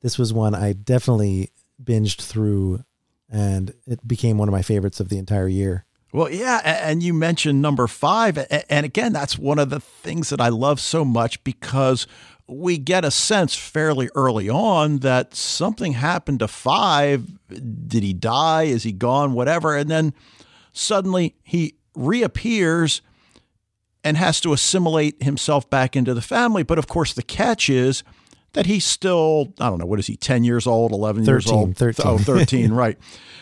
this 0.00 0.18
was 0.18 0.32
one 0.32 0.54
I 0.54 0.72
definitely 0.72 1.50
binged 1.82 2.22
through 2.22 2.84
and 3.30 3.72
it 3.86 4.06
became 4.06 4.38
one 4.38 4.48
of 4.48 4.52
my 4.52 4.62
favorites 4.62 5.00
of 5.00 5.08
the 5.08 5.18
entire 5.18 5.48
year. 5.48 5.86
Well, 6.12 6.28
yeah, 6.28 6.60
and 6.64 7.02
you 7.02 7.14
mentioned 7.14 7.62
number 7.62 7.86
five, 7.86 8.36
and 8.68 8.84
again, 8.84 9.14
that's 9.14 9.38
one 9.38 9.58
of 9.58 9.70
the 9.70 9.80
things 9.80 10.28
that 10.28 10.42
I 10.42 10.50
love 10.50 10.78
so 10.78 11.06
much 11.06 11.42
because 11.42 12.06
we 12.46 12.76
get 12.76 13.02
a 13.02 13.10
sense 13.10 13.54
fairly 13.54 14.10
early 14.14 14.50
on 14.50 14.98
that 14.98 15.34
something 15.34 15.94
happened 15.94 16.40
to 16.40 16.48
five. 16.48 17.26
Did 17.48 18.02
he 18.02 18.12
die? 18.12 18.64
Is 18.64 18.82
he 18.82 18.92
gone? 18.92 19.32
Whatever, 19.32 19.74
and 19.74 19.90
then 19.90 20.12
suddenly 20.74 21.34
he 21.42 21.76
reappears 21.94 23.00
and 24.04 24.16
has 24.16 24.40
to 24.40 24.52
assimilate 24.52 25.22
himself 25.22 25.68
back 25.70 25.96
into 25.96 26.14
the 26.14 26.22
family. 26.22 26.62
But 26.62 26.78
of 26.78 26.86
course, 26.86 27.12
the 27.12 27.22
catch 27.22 27.68
is 27.68 28.02
that 28.52 28.66
he's 28.66 28.84
still, 28.84 29.54
I 29.60 29.68
don't 29.68 29.78
know, 29.78 29.86
what 29.86 29.98
is 29.98 30.06
he, 30.06 30.16
10 30.16 30.44
years 30.44 30.66
old, 30.66 30.92
11 30.92 31.24
13, 31.24 31.32
years 31.32 31.50
old? 31.50 31.76
13. 31.76 32.06
Oh, 32.06 32.18
13, 32.18 32.72
right. 32.74 32.98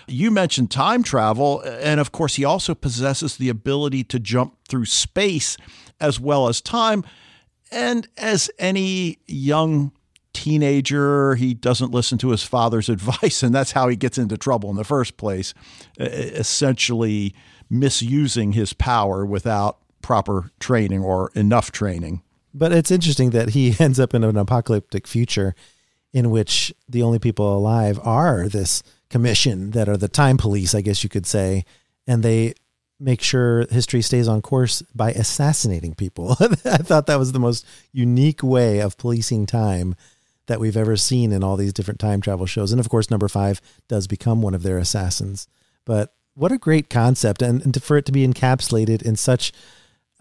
You 0.07 0.31
mentioned 0.31 0.71
time 0.71 1.03
travel. 1.03 1.61
And 1.61 2.01
of 2.01 2.13
course, 2.13 2.37
he 2.37 2.45
also 2.45 2.75
possesses 2.75 3.37
the 3.37 3.49
ability 3.49 4.05
to 4.05 4.19
jump 4.19 4.57
through 4.69 4.87
space 4.87 5.57
as 6.01 6.21
well 6.21 6.49
as 6.49 6.61
time. 6.61 7.05
And 7.73 8.09
as 8.17 8.51
any 8.59 9.19
young 9.27 9.93
teenager, 10.33 11.35
he 11.35 11.55
doesn't 11.55 11.91
listen 11.91 12.19
to 12.19 12.31
his 12.31 12.43
father's 12.43 12.89
advice. 12.89 13.43
And 13.43 13.55
that's 13.55 13.73
how 13.73 13.89
he 13.89 13.97
gets 13.97 14.19
into 14.19 14.37
trouble 14.37 14.71
in 14.71 14.77
the 14.77 14.85
first 14.85 15.17
place, 15.17 15.55
essentially 15.99 17.35
misusing 17.69 18.53
his 18.53 18.73
power 18.73 19.25
without 19.25 19.80
proper 20.03 20.51
training 20.61 21.03
or 21.03 21.31
enough 21.35 21.71
training. 21.73 22.23
But 22.53 22.73
it's 22.73 22.91
interesting 22.91 23.31
that 23.31 23.51
he 23.51 23.75
ends 23.79 24.01
up 24.01 24.15
in 24.15 24.25
an 24.25 24.37
apocalyptic 24.37 25.07
future 25.07 25.55
in 26.13 26.31
which 26.31 26.73
the 26.89 27.03
only 27.03 27.19
people 27.19 27.57
alive 27.57 28.01
are 28.03 28.49
this 28.49 28.83
commission 29.09 29.71
that 29.73 29.89
are 29.89 29.97
the 29.97 30.09
time 30.09 30.37
police, 30.37 30.75
I 30.75 30.81
guess 30.81 31.03
you 31.05 31.11
could 31.11 31.27
say, 31.27 31.65
and 32.07 32.23
they 32.23 32.55
make 32.99 33.23
sure 33.23 33.67
history 33.71 34.03
stays 34.03 34.29
on 34.29 34.43
course 34.43 34.83
by 34.95 35.13
assassinating 35.13 35.95
people. 35.95 36.37
I 36.41 36.77
thought 36.79 37.07
that 37.07 37.19
was 37.19 37.33
the 37.33 37.39
most 37.39 37.65
unique 37.93 38.43
way 38.43 38.81
of 38.81 38.99
policing 38.99 39.47
time 39.47 39.95
that 40.47 40.61
we've 40.61 40.77
ever 40.77 40.97
seen 40.97 41.33
in 41.33 41.43
all 41.43 41.57
these 41.57 41.73
different 41.73 42.01
time 42.01 42.21
travel 42.21 42.45
shows. 42.45 42.73
And 42.73 42.81
of 42.81 42.89
course, 42.89 43.11
number 43.11 43.29
five 43.29 43.61
does 43.89 44.07
become 44.07 44.43
one 44.43 44.55
of 44.55 44.63
their 44.63 44.79
assassins. 44.79 45.49
But 45.85 46.13
what 46.35 46.53
a 46.53 46.59
great 46.59 46.91
concept, 46.91 47.41
and, 47.41 47.63
and 47.63 47.83
for 47.83 47.97
it 47.97 48.05
to 48.07 48.13
be 48.13 48.27
encapsulated 48.27 49.03
in 49.03 49.17
such 49.17 49.53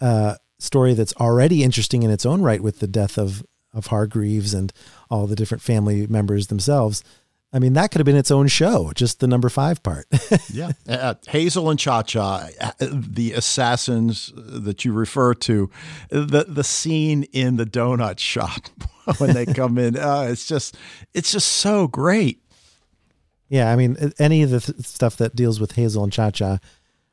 uh, 0.01 0.35
story 0.59 0.93
that's 0.93 1.13
already 1.15 1.63
interesting 1.63 2.03
in 2.03 2.11
its 2.11 2.25
own 2.25 2.41
right 2.41 2.61
with 2.61 2.79
the 2.79 2.87
death 2.87 3.17
of 3.17 3.43
of 3.73 3.87
Hargreaves 3.87 4.53
and 4.53 4.73
all 5.09 5.27
the 5.27 5.35
different 5.35 5.61
family 5.61 6.07
members 6.07 6.47
themselves. 6.47 7.03
I 7.51 7.57
mean, 7.57 7.73
that 7.73 7.89
could 7.89 7.99
have 7.99 8.05
been 8.05 8.15
its 8.15 8.29
own 8.29 8.47
show, 8.47 8.91
just 8.93 9.19
the 9.19 9.27
number 9.27 9.49
five 9.49 9.81
part. 9.81 10.05
yeah. 10.53 10.71
Uh, 10.87 11.15
Hazel 11.27 11.69
and 11.71 11.79
Cha 11.79 12.03
Cha, 12.03 12.47
uh, 12.61 12.71
the 12.79 13.33
assassins 13.33 14.31
that 14.35 14.85
you 14.85 14.93
refer 14.93 15.33
to, 15.33 15.69
the, 16.09 16.45
the 16.47 16.63
scene 16.63 17.23
in 17.31 17.55
the 17.55 17.65
donut 17.65 18.19
shop 18.19 18.67
when 19.17 19.33
they 19.33 19.47
come 19.47 19.79
in, 19.79 19.97
uh, 19.97 20.27
it's 20.29 20.45
just, 20.45 20.77
it's 21.15 21.31
just 21.31 21.47
so 21.47 21.87
great. 21.87 22.43
Yeah. 23.47 23.71
I 23.71 23.75
mean, 23.75 24.13
any 24.19 24.43
of 24.43 24.51
the 24.51 24.59
th- 24.59 24.85
stuff 24.85 25.17
that 25.17 25.35
deals 25.35 25.59
with 25.59 25.71
Hazel 25.71 26.03
and 26.03 26.13
Cha 26.13 26.29
Cha 26.29 26.59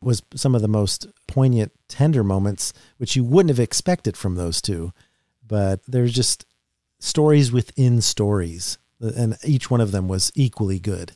was 0.07 0.23
some 0.37 0.55
of 0.55 0.63
the 0.63 0.69
most 0.69 1.09
poignant, 1.27 1.73
tender 1.89 2.23
moments, 2.23 2.73
which 2.97 3.17
you 3.17 3.25
wouldn't 3.25 3.51
have 3.51 3.59
expected 3.59 4.17
from 4.17 4.37
those 4.37 4.63
two. 4.63 4.93
But 5.47 5.81
there's 5.89 6.13
just 6.13 6.47
stories 7.01 7.51
within 7.51 8.01
stories, 8.01 8.79
and 9.01 9.37
each 9.45 9.69
one 9.69 9.81
of 9.81 9.91
them 9.91 10.07
was 10.07 10.31
equally 10.37 10.79
good. 10.79 11.13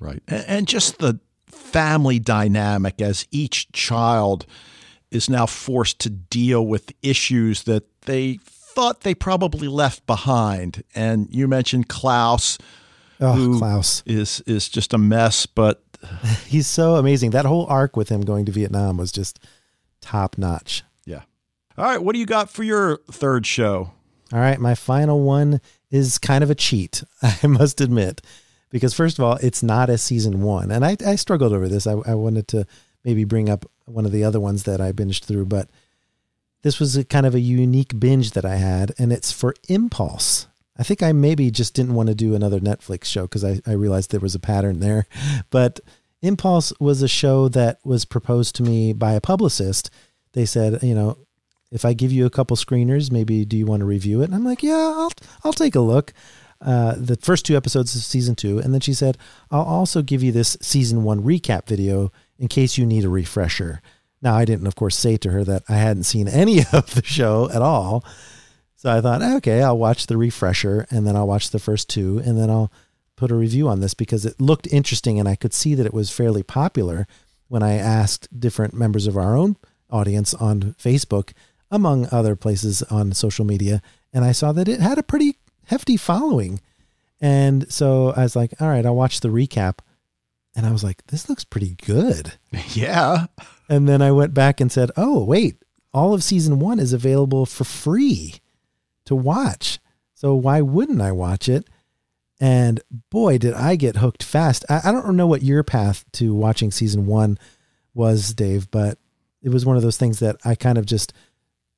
Right. 0.00 0.22
And 0.26 0.66
just 0.66 0.98
the 0.98 1.20
family 1.46 2.18
dynamic 2.18 3.02
as 3.02 3.28
each 3.30 3.70
child 3.72 4.46
is 5.10 5.28
now 5.28 5.44
forced 5.44 5.98
to 6.00 6.10
deal 6.10 6.66
with 6.66 6.92
issues 7.02 7.64
that 7.64 7.84
they 8.02 8.38
thought 8.42 9.02
they 9.02 9.14
probably 9.14 9.68
left 9.68 10.06
behind. 10.06 10.82
And 10.94 11.28
you 11.30 11.46
mentioned 11.48 11.88
Klaus. 11.88 12.56
Oh, 13.20 13.56
Klaus 13.58 14.02
is 14.06 14.42
is 14.46 14.70
just 14.70 14.94
a 14.94 14.98
mess, 14.98 15.44
but 15.44 15.82
he's 16.46 16.66
so 16.66 16.96
amazing. 16.96 17.30
That 17.30 17.44
whole 17.44 17.66
arc 17.66 17.96
with 17.96 18.08
him 18.08 18.22
going 18.22 18.44
to 18.46 18.52
Vietnam 18.52 18.96
was 18.96 19.12
just 19.12 19.38
top 20.00 20.38
notch. 20.38 20.82
Yeah. 21.04 21.22
All 21.78 21.84
right. 21.84 22.02
What 22.02 22.14
do 22.14 22.18
you 22.18 22.26
got 22.26 22.50
for 22.50 22.62
your 22.62 22.98
third 23.10 23.46
show? 23.46 23.92
All 24.32 24.38
right. 24.38 24.58
My 24.58 24.74
final 24.74 25.20
one 25.22 25.60
is 25.90 26.18
kind 26.18 26.42
of 26.42 26.50
a 26.50 26.54
cheat, 26.54 27.02
I 27.22 27.46
must 27.46 27.80
admit, 27.80 28.22
because 28.70 28.94
first 28.94 29.18
of 29.18 29.24
all, 29.24 29.36
it's 29.42 29.62
not 29.62 29.90
a 29.90 29.98
season 29.98 30.42
one. 30.42 30.70
And 30.70 30.84
I, 30.84 30.96
I 31.06 31.16
struggled 31.16 31.52
over 31.52 31.68
this. 31.68 31.86
I, 31.86 31.92
I 31.92 32.14
wanted 32.14 32.48
to 32.48 32.66
maybe 33.04 33.24
bring 33.24 33.50
up 33.50 33.66
one 33.84 34.06
of 34.06 34.12
the 34.12 34.24
other 34.24 34.40
ones 34.40 34.62
that 34.64 34.80
I 34.80 34.92
binged 34.92 35.24
through, 35.24 35.46
but 35.46 35.68
this 36.62 36.78
was 36.78 36.96
a 36.96 37.04
kind 37.04 37.26
of 37.26 37.34
a 37.34 37.40
unique 37.40 37.98
binge 37.98 38.30
that 38.32 38.44
I 38.44 38.56
had, 38.56 38.92
and 38.98 39.12
it's 39.12 39.32
for 39.32 39.54
Impulse. 39.68 40.46
I 40.76 40.82
think 40.82 41.02
I 41.02 41.12
maybe 41.12 41.50
just 41.50 41.74
didn't 41.74 41.94
want 41.94 42.08
to 42.08 42.14
do 42.14 42.34
another 42.34 42.60
Netflix 42.60 43.04
show 43.04 43.22
because 43.22 43.44
I, 43.44 43.60
I 43.66 43.72
realized 43.72 44.10
there 44.10 44.20
was 44.20 44.34
a 44.34 44.40
pattern 44.40 44.80
there. 44.80 45.06
But 45.50 45.80
Impulse 46.22 46.72
was 46.80 47.02
a 47.02 47.08
show 47.08 47.48
that 47.48 47.78
was 47.84 48.04
proposed 48.04 48.54
to 48.56 48.62
me 48.62 48.92
by 48.92 49.12
a 49.12 49.20
publicist. 49.20 49.90
They 50.32 50.46
said, 50.46 50.82
you 50.82 50.94
know, 50.94 51.18
if 51.70 51.84
I 51.84 51.94
give 51.94 52.12
you 52.12 52.26
a 52.26 52.30
couple 52.30 52.56
screeners, 52.56 53.10
maybe 53.10 53.44
do 53.44 53.56
you 53.56 53.66
want 53.66 53.80
to 53.80 53.86
review 53.86 54.22
it? 54.22 54.26
And 54.26 54.34
I'm 54.34 54.44
like, 54.44 54.62
yeah, 54.62 54.94
I'll 54.96 55.12
I'll 55.44 55.52
take 55.52 55.74
a 55.74 55.80
look. 55.80 56.12
Uh, 56.60 56.94
the 56.96 57.16
first 57.16 57.44
two 57.44 57.56
episodes 57.56 57.96
of 57.96 58.02
season 58.02 58.36
two, 58.36 58.58
and 58.58 58.72
then 58.72 58.80
she 58.80 58.94
said, 58.94 59.18
I'll 59.50 59.62
also 59.62 60.00
give 60.00 60.22
you 60.22 60.30
this 60.30 60.56
season 60.60 61.02
one 61.02 61.22
recap 61.22 61.66
video 61.66 62.12
in 62.38 62.46
case 62.46 62.78
you 62.78 62.86
need 62.86 63.04
a 63.04 63.08
refresher. 63.08 63.82
Now, 64.20 64.36
I 64.36 64.44
didn't, 64.44 64.68
of 64.68 64.76
course, 64.76 64.96
say 64.96 65.16
to 65.16 65.30
her 65.30 65.42
that 65.42 65.64
I 65.68 65.74
hadn't 65.74 66.04
seen 66.04 66.28
any 66.28 66.60
of 66.72 66.94
the 66.94 67.02
show 67.04 67.50
at 67.50 67.62
all. 67.62 68.04
So 68.82 68.90
I 68.90 69.00
thought, 69.00 69.22
ah, 69.22 69.36
okay, 69.36 69.62
I'll 69.62 69.78
watch 69.78 70.08
the 70.08 70.16
refresher 70.16 70.88
and 70.90 71.06
then 71.06 71.14
I'll 71.14 71.28
watch 71.28 71.50
the 71.50 71.60
first 71.60 71.88
two 71.88 72.18
and 72.18 72.36
then 72.36 72.50
I'll 72.50 72.72
put 73.14 73.30
a 73.30 73.36
review 73.36 73.68
on 73.68 73.78
this 73.78 73.94
because 73.94 74.26
it 74.26 74.40
looked 74.40 74.66
interesting 74.72 75.20
and 75.20 75.28
I 75.28 75.36
could 75.36 75.54
see 75.54 75.76
that 75.76 75.86
it 75.86 75.94
was 75.94 76.10
fairly 76.10 76.42
popular 76.42 77.06
when 77.46 77.62
I 77.62 77.74
asked 77.74 78.40
different 78.40 78.74
members 78.74 79.06
of 79.06 79.16
our 79.16 79.36
own 79.36 79.54
audience 79.88 80.34
on 80.34 80.74
Facebook, 80.80 81.32
among 81.70 82.08
other 82.10 82.34
places 82.34 82.82
on 82.82 83.12
social 83.12 83.44
media, 83.44 83.82
and 84.12 84.24
I 84.24 84.32
saw 84.32 84.50
that 84.50 84.66
it 84.66 84.80
had 84.80 84.98
a 84.98 85.04
pretty 85.04 85.36
hefty 85.66 85.96
following. 85.96 86.60
And 87.20 87.72
so 87.72 88.12
I 88.16 88.24
was 88.24 88.34
like, 88.34 88.52
all 88.60 88.66
right, 88.66 88.84
I'll 88.84 88.96
watch 88.96 89.20
the 89.20 89.28
recap. 89.28 89.78
And 90.56 90.66
I 90.66 90.72
was 90.72 90.82
like, 90.82 91.06
this 91.06 91.28
looks 91.28 91.44
pretty 91.44 91.76
good. 91.86 92.32
Yeah. 92.74 93.26
And 93.68 93.88
then 93.88 94.02
I 94.02 94.10
went 94.10 94.34
back 94.34 94.60
and 94.60 94.72
said, 94.72 94.90
oh, 94.96 95.22
wait, 95.22 95.62
all 95.94 96.14
of 96.14 96.24
season 96.24 96.58
one 96.58 96.80
is 96.80 96.92
available 96.92 97.46
for 97.46 97.62
free 97.62 98.40
to 99.06 99.14
watch. 99.14 99.78
So 100.14 100.34
why 100.34 100.60
wouldn't 100.60 101.00
I 101.00 101.12
watch 101.12 101.48
it? 101.48 101.68
And 102.40 102.80
boy, 103.10 103.38
did 103.38 103.54
I 103.54 103.76
get 103.76 103.96
hooked 103.96 104.22
fast. 104.22 104.64
I, 104.68 104.80
I 104.84 104.92
don't 104.92 105.16
know 105.16 105.26
what 105.26 105.42
your 105.42 105.62
path 105.62 106.04
to 106.14 106.34
watching 106.34 106.70
season 106.70 107.06
one 107.06 107.38
was, 107.94 108.34
Dave, 108.34 108.70
but 108.70 108.98
it 109.42 109.50
was 109.50 109.66
one 109.66 109.76
of 109.76 109.82
those 109.82 109.96
things 109.96 110.18
that 110.20 110.36
I 110.44 110.54
kind 110.54 110.78
of 110.78 110.86
just 110.86 111.12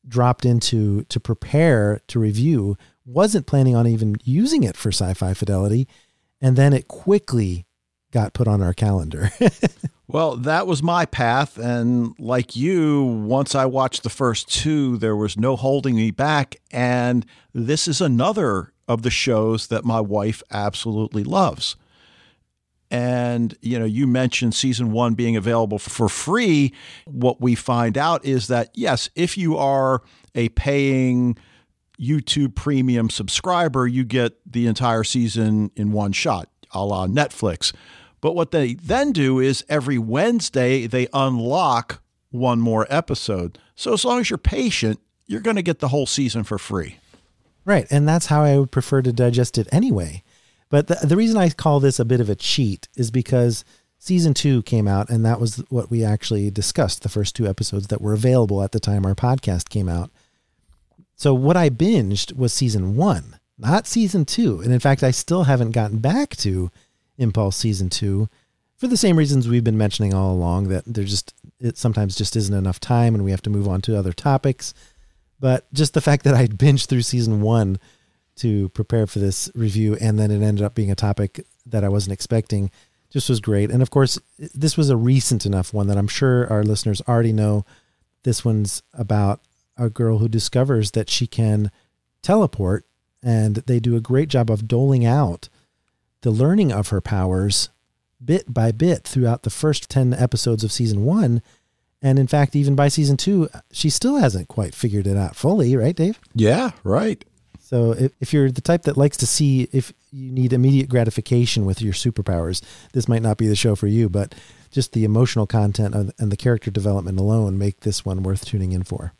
dropped 0.07 0.45
into 0.45 1.05
to 1.05 1.21
prepare 1.21 2.01
to 2.09 2.19
review. 2.19 2.77
Wasn't 3.05 3.47
planning 3.47 3.77
on 3.77 3.87
even 3.87 4.17
using 4.25 4.63
it 4.63 4.77
for 4.77 4.91
sci 4.91 5.13
fi 5.15 5.35
fidelity. 5.35 5.89
And 6.41 6.57
then 6.57 6.73
it 6.73 6.89
quickly 6.89 7.67
got 8.15 8.33
put 8.33 8.49
on 8.49 8.63
our 8.63 8.73
calendar. 8.73 9.31
well, 10.09 10.37
that 10.37 10.67
was 10.67 10.83
my 10.83 11.05
path. 11.05 11.59
And 11.59 12.15
like 12.19 12.55
you, 12.55 13.03
once 13.03 13.55
I 13.55 13.67
watched 13.67 14.05
the 14.05 14.09
first 14.09 14.49
two, 14.49 14.97
there 14.97 15.17
was 15.17 15.37
no 15.37 15.57
holding 15.57 15.97
me 15.97 16.13
back. 16.13 16.57
And 16.71 17.27
this 17.53 17.89
is 17.89 18.01
another 18.01 18.73
of 18.87 19.03
the 19.03 19.11
shows 19.11 19.67
that 19.67 19.85
my 19.85 20.01
wife 20.01 20.43
absolutely 20.53 21.25
loves. 21.25 21.77
And, 22.91 23.57
you 23.61 23.79
know, 23.79 23.85
you 23.85 24.07
mentioned 24.07 24.55
season 24.55 24.93
one 24.93 25.15
being 25.15 25.37
available 25.37 25.81
for 25.81 26.09
free. 26.09 26.73
What 27.07 27.41
we 27.41 27.57
find 27.57 27.99
out 27.99 28.25
is 28.25 28.47
that, 28.47 28.71
yes, 28.75 29.11
if 29.17 29.37
you 29.37 29.57
are 29.57 30.03
a 30.37 30.51
paying 30.51 31.37
YouTube 32.01 32.55
premium 32.55 33.11
subscriber, 33.11 33.89
you 33.89 34.05
get 34.05 34.35
the 34.47 34.69
entire 34.69 35.03
season 35.03 35.73
in 35.75 35.91
one 35.91 36.13
shot, 36.13 36.49
a 36.71 36.85
la 36.85 37.09
Netflix. 37.09 37.73
But 38.25 38.35
what 38.35 38.53
they 38.53 38.73
then 38.73 39.13
do 39.13 39.39
is 39.39 39.67
every 39.69 39.99
Wednesday, 39.99 40.87
they 40.87 41.09
unlock 41.13 42.03
one 42.31 42.59
more 42.59 42.87
episode. 42.89 43.59
So 43.77 43.93
as 43.93 44.03
long 44.03 44.21
as 44.21 44.31
you're 44.31 44.39
patient, 44.39 44.99
you're 45.27 45.43
going 45.43 45.57
to 45.57 45.63
get 45.63 45.81
the 45.81 45.89
whole 45.89 46.07
season 46.07 46.43
for 46.43 46.57
free. 46.57 46.97
Right. 47.67 47.87
And 47.91 48.09
that's 48.09 48.25
how 48.25 48.43
I 48.43 48.57
would 48.57 48.71
prefer 48.71 49.03
to 49.03 49.13
digest 49.13 49.59
it 49.59 49.69
anyway. 49.71 50.23
But 50.71 50.87
the, 50.87 51.07
the 51.07 51.19
reason 51.19 51.37
I 51.37 51.51
call 51.51 51.81
this 51.81 52.01
a 52.01 52.05
bit 52.07 52.23
of 52.23 52.31
a 52.31 52.35
cheat 52.35 52.89
is 52.97 53.11
because 53.11 53.63
season 53.99 54.33
two 54.33 54.63
came 54.63 54.89
out, 54.89 55.11
and 55.11 55.23
that 55.27 55.39
was 55.39 55.63
what 55.69 55.91
we 55.91 56.03
actually 56.03 56.51
discussed 56.51 57.03
the 57.03 57.11
first 57.11 57.37
two 57.37 57.47
episodes 57.47 57.89
that 57.89 58.01
were 58.01 58.15
available 58.15 58.63
at 58.63 58.73
the 58.73 58.81
time 58.81 59.05
our 59.05 59.15
podcast 59.15 59.69
came 59.69 59.91
out. 59.91 60.11
So 61.15 61.35
what 61.35 61.59
I 61.59 61.69
binged 61.69 62.35
was 62.35 62.55
season 62.55 62.97
one, 62.97 63.39
not 63.59 63.87
season 63.87 64.25
two. 64.25 64.63
And 64.63 64.73
in 64.73 64.81
fact, 64.81 65.03
I 65.03 65.11
still 65.11 65.45
haven't 65.45 65.73
gotten 65.73 65.99
back 65.99 66.37
to 66.37 66.71
Impulse 67.19 67.57
season 67.57 67.91
two 67.91 68.29
for 68.77 68.89
the 68.89 68.97
same 68.97 69.17
reasons 69.17 69.49
we've 69.49 69.65
been 69.65 69.79
mentioning 69.79 70.13
all 70.13 70.33
along 70.33 70.69
that 70.69 70.85
there 70.85 71.05
just 71.05 71.35
it 71.61 71.79
sometimes 71.79 72.17
just 72.17 72.37
isn't 72.37 72.55
enough 72.55 72.81
time 72.81 73.15
and 73.15 73.25
we 73.25 73.31
have 73.31 73.43
to 73.43 73.51
move 73.51 73.69
on 73.69 73.81
to 73.81 73.97
other 73.97 74.13
topics. 74.13 74.75
But 75.41 75.73
just 75.73 75.95
the 75.95 76.01
fact 76.01 76.25
that 76.25 76.35
I 76.35 76.47
binged 76.47 76.87
through 76.87 77.03
season 77.03 77.41
one 77.41 77.79
to 78.37 78.69
prepare 78.71 79.07
for 79.07 79.21
this 79.21 79.51
review 79.55 79.97
and 80.01 80.19
then 80.19 80.31
it 80.31 80.43
ended 80.43 80.65
up 80.65 80.75
being 80.75 80.91
a 80.91 80.97
topic 80.97 81.47
that 81.67 81.85
I 81.85 81.89
wasn't 81.89 82.13
expecting 82.13 82.71
just 83.11 83.29
was 83.29 83.41
great. 83.41 83.71
And 83.71 83.81
of 83.81 83.91
course, 83.91 84.19
this 84.39 84.77
was 84.77 84.91
a 84.91 84.97
recent 84.97 85.47
enough 85.47 85.73
one 85.73 85.87
that 85.87 85.97
I'm 85.97 86.09
sure 86.09 86.51
our 86.51 86.65
listeners 86.65 87.01
already 87.07 87.33
know. 87.33 87.65
This 88.25 88.45
one's 88.45 88.83
about 88.93 89.41
a 89.77 89.89
girl 89.89 90.19
who 90.19 90.29
discovers 90.29 90.91
that 90.91 91.09
she 91.09 91.27
can 91.27 91.71
teleport 92.23 92.85
and 93.23 93.57
they 93.57 93.81
do 93.81 93.97
a 93.97 94.01
great 94.01 94.29
job 94.29 94.51
of 94.51 94.67
doling 94.67 95.07
out 95.07 95.49
the 96.25 96.31
learning 96.31 96.73
of 96.73 96.89
her 96.89 97.03
powers 97.03 97.69
bit 98.25 98.53
by 98.53 98.73
bit 98.73 99.05
throughout 99.05 99.43
the 99.43 99.51
first 99.51 99.91
10 99.91 100.15
episodes 100.15 100.65
of 100.65 100.73
season 100.73 101.05
one. 101.05 101.43
And 102.01 102.19
in 102.19 102.27
fact, 102.27 102.57
even 102.57 102.75
by 102.75 102.89
season 102.89 103.19
two, 103.19 103.51
she 103.71 103.91
still 103.91 104.17
hasn't 104.17 104.49
quite 104.49 104.75
figured 104.75 105.07
it 105.07 105.19
out 105.19 105.37
fully, 105.37 105.77
right, 105.77 105.95
Dave? 105.95 106.19
Yeah, 106.35 106.71
right. 106.83 107.23
So 107.61 107.93
if, 107.93 108.13
if 108.21 108.33
you're 108.33 108.51
the 108.51 108.63
type 108.63 108.83
that 108.85 108.97
likes 108.97 109.19
to 109.19 109.27
see 109.27 109.69
if 109.71 109.93
you 110.11 110.33
need 110.33 110.55
immediate 110.55 110.89
gratification 110.89 111.67
with 111.67 111.83
your 111.83 111.93
superpowers, 111.93 112.63
this 112.95 113.07
might 113.07 113.23
not 113.23 113.37
be 113.37 113.47
the 113.47 113.55
show 113.55 113.75
for 113.75 113.87
you, 113.87 114.09
but 114.09 114.35
just 114.71 114.93
the 114.93 115.05
emotional 115.05 115.47
content 115.47 115.95
and 115.95 116.33
the 116.33 116.37
character 116.37 116.71
development 116.71 117.21
alone 117.21 117.59
make 117.59 117.81
this 117.81 118.03
one 118.05 118.23
worth 118.23 118.47
tuning 118.47 118.73
in 118.73 118.83
for 118.83 119.13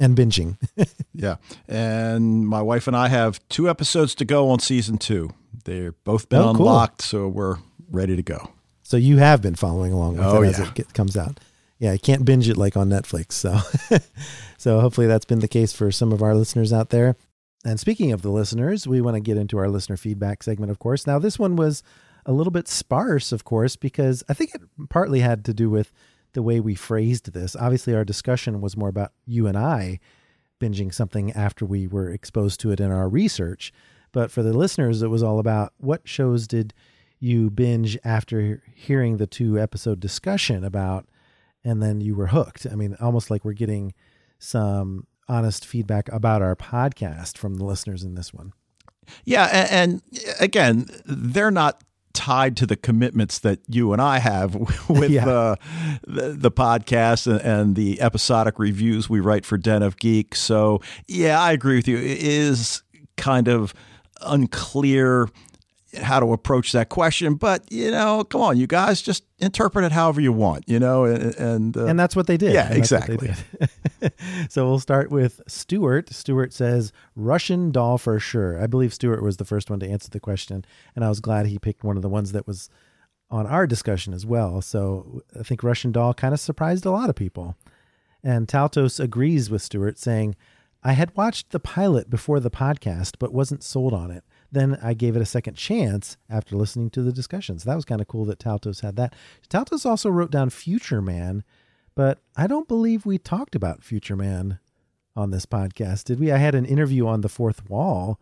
and 0.00 0.16
binging. 0.16 0.56
yeah. 1.14 1.36
And 1.68 2.48
my 2.48 2.62
wife 2.62 2.88
and 2.88 2.96
I 2.96 3.08
have 3.08 3.46
two 3.48 3.68
episodes 3.68 4.14
to 4.16 4.24
go 4.24 4.50
on 4.50 4.58
season 4.58 4.98
two. 4.98 5.30
They're 5.64 5.92
both 5.92 6.28
been 6.28 6.40
oh, 6.40 6.50
unlocked, 6.50 7.02
cool. 7.02 7.20
so 7.20 7.28
we're 7.28 7.58
ready 7.90 8.16
to 8.16 8.22
go. 8.22 8.50
So 8.82 8.96
you 8.96 9.18
have 9.18 9.42
been 9.42 9.54
following 9.54 9.92
along 9.92 10.16
with 10.16 10.26
oh, 10.26 10.42
it 10.42 10.48
as 10.48 10.58
yeah. 10.58 10.68
it 10.68 10.74
get, 10.74 10.94
comes 10.94 11.16
out. 11.16 11.38
Yeah, 11.78 11.92
you 11.92 11.98
can't 11.98 12.24
binge 12.24 12.48
it 12.48 12.56
like 12.56 12.76
on 12.76 12.88
Netflix. 12.88 13.32
So, 13.32 13.58
so 14.58 14.80
hopefully 14.80 15.06
that's 15.06 15.24
been 15.24 15.38
the 15.38 15.48
case 15.48 15.72
for 15.72 15.92
some 15.92 16.12
of 16.12 16.22
our 16.22 16.34
listeners 16.34 16.72
out 16.72 16.90
there. 16.90 17.16
And 17.64 17.78
speaking 17.78 18.12
of 18.12 18.22
the 18.22 18.30
listeners, 18.30 18.86
we 18.86 19.00
want 19.00 19.16
to 19.16 19.20
get 19.20 19.36
into 19.36 19.58
our 19.58 19.68
listener 19.68 19.96
feedback 19.96 20.42
segment, 20.42 20.70
of 20.70 20.78
course. 20.78 21.06
Now, 21.06 21.18
this 21.18 21.38
one 21.38 21.56
was 21.56 21.82
a 22.26 22.32
little 22.32 22.50
bit 22.50 22.68
sparse, 22.68 23.32
of 23.32 23.44
course, 23.44 23.76
because 23.76 24.22
I 24.28 24.34
think 24.34 24.54
it 24.54 24.62
partly 24.88 25.20
had 25.20 25.44
to 25.46 25.54
do 25.54 25.68
with 25.68 25.92
the 26.32 26.42
way 26.42 26.60
we 26.60 26.74
phrased 26.74 27.32
this. 27.32 27.56
Obviously, 27.56 27.94
our 27.94 28.04
discussion 28.04 28.60
was 28.60 28.76
more 28.76 28.88
about 28.88 29.12
you 29.26 29.46
and 29.46 29.56
I 29.56 30.00
binging 30.60 30.92
something 30.92 31.32
after 31.32 31.64
we 31.64 31.86
were 31.86 32.10
exposed 32.10 32.60
to 32.60 32.70
it 32.70 32.80
in 32.80 32.90
our 32.90 33.08
research. 33.08 33.72
But 34.12 34.30
for 34.30 34.42
the 34.42 34.52
listeners, 34.52 35.02
it 35.02 35.08
was 35.08 35.22
all 35.22 35.38
about 35.38 35.72
what 35.78 36.06
shows 36.06 36.46
did 36.46 36.74
you 37.18 37.50
binge 37.50 37.98
after 38.04 38.62
hearing 38.74 39.16
the 39.16 39.26
two 39.26 39.58
episode 39.58 40.00
discussion 40.00 40.64
about, 40.64 41.06
and 41.64 41.82
then 41.82 42.00
you 42.00 42.14
were 42.14 42.28
hooked. 42.28 42.66
I 42.70 42.74
mean, 42.74 42.96
almost 43.00 43.30
like 43.30 43.44
we're 43.44 43.52
getting 43.52 43.94
some 44.38 45.06
honest 45.28 45.64
feedback 45.64 46.10
about 46.10 46.42
our 46.42 46.56
podcast 46.56 47.38
from 47.38 47.54
the 47.54 47.64
listeners 47.64 48.02
in 48.02 48.14
this 48.14 48.34
one. 48.34 48.52
Yeah. 49.24 49.66
And, 49.70 50.02
again, 50.38 50.86
they're 51.04 51.50
not 51.50 51.82
tied 52.12 52.56
to 52.56 52.66
the 52.66 52.76
commitments 52.76 53.38
that 53.40 53.60
you 53.68 53.92
and 53.92 54.02
I 54.02 54.18
have 54.18 54.54
with 54.88 55.10
yeah. 55.10 55.28
uh, 55.28 55.56
the, 56.06 56.34
the 56.36 56.50
podcast 56.50 57.26
and, 57.26 57.40
and, 57.40 57.76
the 57.76 58.00
episodic 58.00 58.58
reviews 58.58 59.08
we 59.08 59.20
write 59.20 59.46
for 59.46 59.56
Den 59.56 59.82
of 59.82 59.96
Geek. 59.96 60.34
So, 60.34 60.80
yeah, 61.06 61.40
I 61.40 61.52
agree 61.52 61.76
with 61.76 61.88
you. 61.88 61.96
It 61.96 62.22
is 62.22 62.82
kind 63.16 63.48
of 63.48 63.74
unclear 64.22 65.28
how 65.96 66.20
to 66.20 66.32
approach 66.32 66.72
that 66.72 66.88
question. 66.88 67.34
But 67.34 67.70
you 67.70 67.90
know, 67.90 68.24
come 68.24 68.40
on, 68.40 68.56
you 68.56 68.66
guys, 68.66 69.02
just 69.02 69.24
interpret 69.38 69.84
it 69.84 69.92
however 69.92 70.20
you 70.20 70.32
want. 70.32 70.68
You 70.68 70.78
know, 70.78 71.04
and 71.04 71.34
and, 71.36 71.76
uh, 71.76 71.86
and 71.86 71.98
that's 71.98 72.14
what 72.16 72.26
they 72.26 72.36
did. 72.36 72.52
Yeah, 72.52 72.72
exactly. 72.72 73.34
Did. 74.00 74.12
so 74.48 74.66
we'll 74.66 74.80
start 74.80 75.10
with 75.10 75.40
Stuart. 75.46 76.12
Stuart 76.12 76.52
says 76.52 76.92
Russian 77.16 77.70
doll 77.72 77.98
for 77.98 78.18
sure. 78.18 78.62
I 78.62 78.66
believe 78.66 78.94
Stuart 78.94 79.22
was 79.22 79.36
the 79.36 79.44
first 79.44 79.70
one 79.70 79.80
to 79.80 79.88
answer 79.88 80.10
the 80.10 80.20
question, 80.20 80.64
and 80.94 81.04
I 81.04 81.08
was 81.08 81.20
glad 81.20 81.46
he 81.46 81.58
picked 81.58 81.84
one 81.84 81.96
of 81.96 82.02
the 82.02 82.08
ones 82.08 82.32
that 82.32 82.46
was 82.46 82.68
on 83.30 83.46
our 83.46 83.66
discussion 83.66 84.12
as 84.12 84.26
well. 84.26 84.60
So 84.60 85.22
I 85.38 85.42
think 85.42 85.62
Russian 85.62 85.92
doll 85.92 86.14
kind 86.14 86.34
of 86.34 86.40
surprised 86.40 86.84
a 86.84 86.90
lot 86.90 87.10
of 87.10 87.16
people. 87.16 87.56
And 88.22 88.48
Taltos 88.48 89.00
agrees 89.00 89.48
with 89.48 89.62
Stuart, 89.62 89.98
saying, 89.98 90.36
I 90.82 90.92
had 90.92 91.16
watched 91.16 91.50
the 91.50 91.60
pilot 91.60 92.10
before 92.10 92.40
the 92.40 92.50
podcast, 92.50 93.16
but 93.18 93.32
wasn't 93.32 93.62
sold 93.62 93.92
on 93.92 94.10
it. 94.10 94.24
Then 94.52 94.78
I 94.82 94.94
gave 94.94 95.16
it 95.16 95.22
a 95.22 95.26
second 95.26 95.54
chance 95.54 96.16
after 96.28 96.56
listening 96.56 96.90
to 96.90 97.02
the 97.02 97.12
discussions. 97.12 97.64
That 97.64 97.76
was 97.76 97.84
kind 97.84 98.00
of 98.00 98.08
cool 98.08 98.24
that 98.26 98.38
Taltos 98.38 98.80
had 98.80 98.96
that. 98.96 99.14
Taltos 99.48 99.86
also 99.86 100.10
wrote 100.10 100.30
down 100.30 100.50
Future 100.50 101.00
Man, 101.00 101.44
but 101.94 102.18
I 102.36 102.46
don't 102.46 102.68
believe 102.68 103.06
we 103.06 103.18
talked 103.18 103.54
about 103.54 103.84
Future 103.84 104.16
Man 104.16 104.58
on 105.14 105.30
this 105.30 105.46
podcast, 105.46 106.04
did 106.04 106.18
we? 106.18 106.32
I 106.32 106.38
had 106.38 106.54
an 106.54 106.64
interview 106.64 107.06
on 107.06 107.20
the 107.20 107.28
fourth 107.28 107.68
wall 107.68 108.20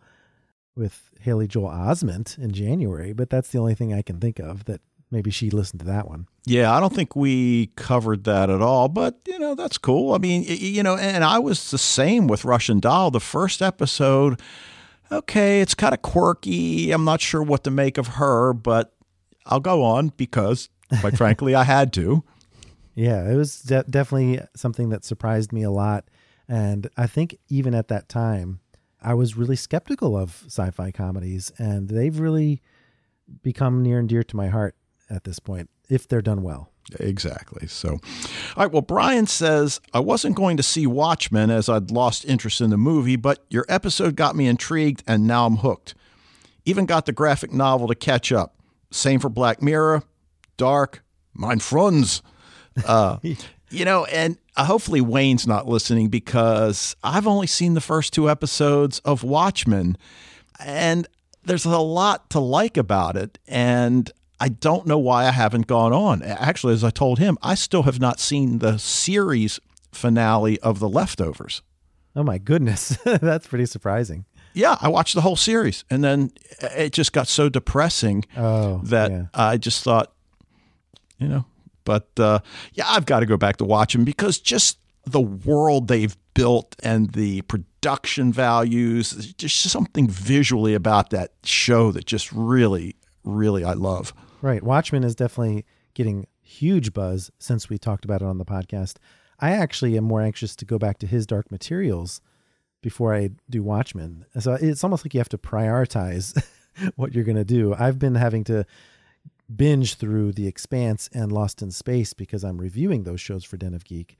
with 0.75 1.11
Haley 1.21 1.47
Joel 1.47 1.69
Osment 1.69 2.37
in 2.37 2.51
January, 2.51 3.13
but 3.13 3.29
that's 3.29 3.49
the 3.49 3.59
only 3.59 3.75
thing 3.75 3.93
I 3.93 4.01
can 4.01 4.19
think 4.19 4.39
of 4.39 4.65
that 4.65 4.81
maybe 5.11 5.31
she 5.31 5.49
listened 5.49 5.79
to 5.81 5.85
that 5.87 6.07
one. 6.07 6.27
Yeah, 6.45 6.73
I 6.73 6.79
don't 6.79 6.93
think 6.93 7.15
we 7.15 7.67
covered 7.75 8.23
that 8.25 8.49
at 8.49 8.61
all, 8.61 8.87
but 8.87 9.19
you 9.27 9.39
know, 9.39 9.55
that's 9.55 9.77
cool. 9.77 10.13
I 10.13 10.17
mean, 10.17 10.43
you 10.47 10.83
know, 10.83 10.95
and 10.97 11.23
I 11.23 11.39
was 11.39 11.71
the 11.71 11.77
same 11.77 12.27
with 12.27 12.45
Russian 12.45 12.79
Doll. 12.79 13.11
The 13.11 13.19
first 13.19 13.61
episode, 13.61 14.39
okay, 15.11 15.61
it's 15.61 15.75
kind 15.75 15.93
of 15.93 16.01
quirky. 16.01 16.91
I'm 16.91 17.05
not 17.05 17.21
sure 17.21 17.41
what 17.43 17.63
to 17.65 17.71
make 17.71 17.97
of 17.97 18.07
her, 18.07 18.53
but 18.53 18.93
I'll 19.45 19.59
go 19.59 19.83
on 19.83 20.09
because, 20.17 20.69
quite 20.99 21.17
frankly, 21.17 21.55
I 21.55 21.63
had 21.63 21.93
to. 21.93 22.23
Yeah, 22.95 23.29
it 23.29 23.35
was 23.35 23.61
de- 23.61 23.83
definitely 23.83 24.41
something 24.55 24.89
that 24.89 25.05
surprised 25.05 25.53
me 25.53 25.63
a 25.63 25.71
lot. 25.71 26.05
And 26.47 26.89
I 26.97 27.07
think 27.07 27.37
even 27.47 27.75
at 27.75 27.87
that 27.89 28.09
time, 28.09 28.59
I 29.01 29.13
was 29.13 29.37
really 29.37 29.55
skeptical 29.55 30.17
of 30.17 30.43
sci 30.47 30.69
fi 30.71 30.91
comedies, 30.91 31.51
and 31.57 31.89
they've 31.89 32.19
really 32.19 32.61
become 33.43 33.83
near 33.83 33.99
and 33.99 34.09
dear 34.09 34.23
to 34.23 34.35
my 34.35 34.47
heart 34.47 34.75
at 35.09 35.23
this 35.23 35.39
point 35.39 35.69
if 35.89 36.07
they're 36.07 36.21
done 36.21 36.43
well. 36.43 36.71
Exactly. 36.99 37.67
So, 37.67 37.91
all 37.91 37.99
right. 38.57 38.71
Well, 38.71 38.81
Brian 38.81 39.27
says, 39.27 39.79
I 39.93 39.99
wasn't 39.99 40.35
going 40.35 40.57
to 40.57 40.63
see 40.63 40.87
Watchmen 40.87 41.51
as 41.51 41.69
I'd 41.69 41.91
lost 41.91 42.25
interest 42.25 42.61
in 42.61 42.71
the 42.71 42.77
movie, 42.77 43.15
but 43.15 43.45
your 43.49 43.65
episode 43.69 44.15
got 44.15 44.35
me 44.35 44.47
intrigued 44.47 45.03
and 45.05 45.27
now 45.27 45.45
I'm 45.45 45.57
hooked. 45.57 45.93
Even 46.65 46.85
got 46.85 47.05
the 47.05 47.11
graphic 47.11 47.51
novel 47.51 47.87
to 47.87 47.95
catch 47.95 48.31
up. 48.31 48.55
Same 48.91 49.19
for 49.19 49.29
Black 49.29 49.61
Mirror, 49.61 50.03
Dark, 50.57 51.03
Mein 51.35 51.59
Frunz. 51.59 52.21
Uh, 52.85 53.17
you 53.69 53.85
know, 53.85 54.05
and 54.05 54.37
uh, 54.57 54.65
hopefully 54.65 55.01
Wayne's 55.01 55.45
not 55.45 55.67
listening 55.67 56.09
because 56.09 56.95
I've 57.03 57.27
only 57.27 57.47
seen 57.47 57.75
the 57.75 57.81
first 57.81 58.13
two 58.13 58.29
episodes 58.29 58.99
of 58.99 59.23
Watchmen 59.23 59.95
and 60.59 61.07
there's 61.43 61.65
a 61.65 61.77
lot 61.77 62.29
to 62.31 62.39
like 62.39 62.77
about 62.77 63.15
it. 63.15 63.39
And 63.47 64.11
I 64.39 64.49
don't 64.49 64.85
know 64.87 64.97
why 64.97 65.25
I 65.25 65.31
haven't 65.31 65.67
gone 65.67 65.91
on. 65.93 66.21
Actually, 66.23 66.73
as 66.73 66.83
I 66.83 66.89
told 66.89 67.19
him, 67.19 67.37
I 67.41 67.55
still 67.55 67.83
have 67.83 67.99
not 67.99 68.19
seen 68.19 68.59
the 68.59 68.77
series 68.77 69.59
finale 69.91 70.59
of 70.61 70.79
The 70.79 70.87
Leftovers. 70.89 71.61
Oh 72.15 72.23
my 72.23 72.37
goodness. 72.37 72.97
That's 73.05 73.47
pretty 73.47 73.65
surprising. 73.65 74.25
Yeah, 74.53 74.77
I 74.81 74.87
watched 74.89 75.13
the 75.15 75.21
whole 75.21 75.35
series 75.35 75.83
and 75.89 76.03
then 76.03 76.31
it 76.61 76.91
just 76.91 77.13
got 77.13 77.27
so 77.27 77.49
depressing 77.49 78.25
Oh, 78.35 78.81
that 78.85 79.11
yeah. 79.11 79.25
I 79.33 79.57
just 79.57 79.83
thought, 79.83 80.11
you 81.19 81.27
know, 81.27 81.45
but 81.85 82.09
uh, 82.17 82.39
yeah, 82.73 82.85
I've 82.87 83.05
got 83.05 83.19
to 83.19 83.25
go 83.25 83.37
back 83.37 83.57
to 83.57 83.65
watch 83.65 83.93
them 83.93 84.05
because 84.05 84.39
just 84.39 84.79
the 85.05 85.21
world 85.21 85.87
they've 85.87 86.15
built 86.33 86.75
and 86.81 87.11
the 87.11 87.41
production 87.43 88.33
values, 88.33 89.33
just 89.33 89.61
something 89.61 90.07
visually 90.09 90.73
about 90.73 91.09
that 91.11 91.33
show 91.43 91.91
that 91.91 92.05
just 92.05 92.31
really, 92.31 92.95
really 93.23 93.63
I 93.63 93.73
love. 93.73 94.13
Right. 94.41 94.63
Watchmen 94.63 95.03
is 95.03 95.15
definitely 95.15 95.65
getting 95.93 96.27
huge 96.41 96.93
buzz 96.93 97.31
since 97.39 97.69
we 97.69 97.77
talked 97.77 98.05
about 98.05 98.21
it 98.21 98.25
on 98.25 98.37
the 98.37 98.45
podcast. 98.45 98.95
I 99.39 99.51
actually 99.51 99.97
am 99.97 100.03
more 100.03 100.21
anxious 100.21 100.55
to 100.57 100.65
go 100.65 100.77
back 100.77 100.97
to 100.99 101.07
his 101.07 101.25
Dark 101.25 101.51
Materials 101.51 102.21
before 102.81 103.13
I 103.13 103.31
do 103.49 103.61
Watchmen. 103.61 104.25
So 104.39 104.53
it's 104.53 104.83
almost 104.83 105.05
like 105.05 105.13
you 105.13 105.19
have 105.19 105.29
to 105.29 105.37
prioritize 105.37 106.41
what 106.95 107.13
you're 107.13 107.23
going 107.23 107.35
to 107.35 107.43
do. 107.43 107.73
I've 107.77 107.99
been 107.99 108.15
having 108.15 108.43
to 108.45 108.65
binge 109.53 109.95
through 109.95 110.33
The 110.33 110.47
Expanse 110.47 111.09
and 111.13 111.31
Lost 111.31 111.61
in 111.61 111.71
Space 111.71 112.13
because 112.13 112.43
I'm 112.43 112.59
reviewing 112.59 113.03
those 113.03 113.21
shows 113.21 113.43
for 113.43 113.57
Den 113.57 113.73
of 113.73 113.83
Geek. 113.83 114.17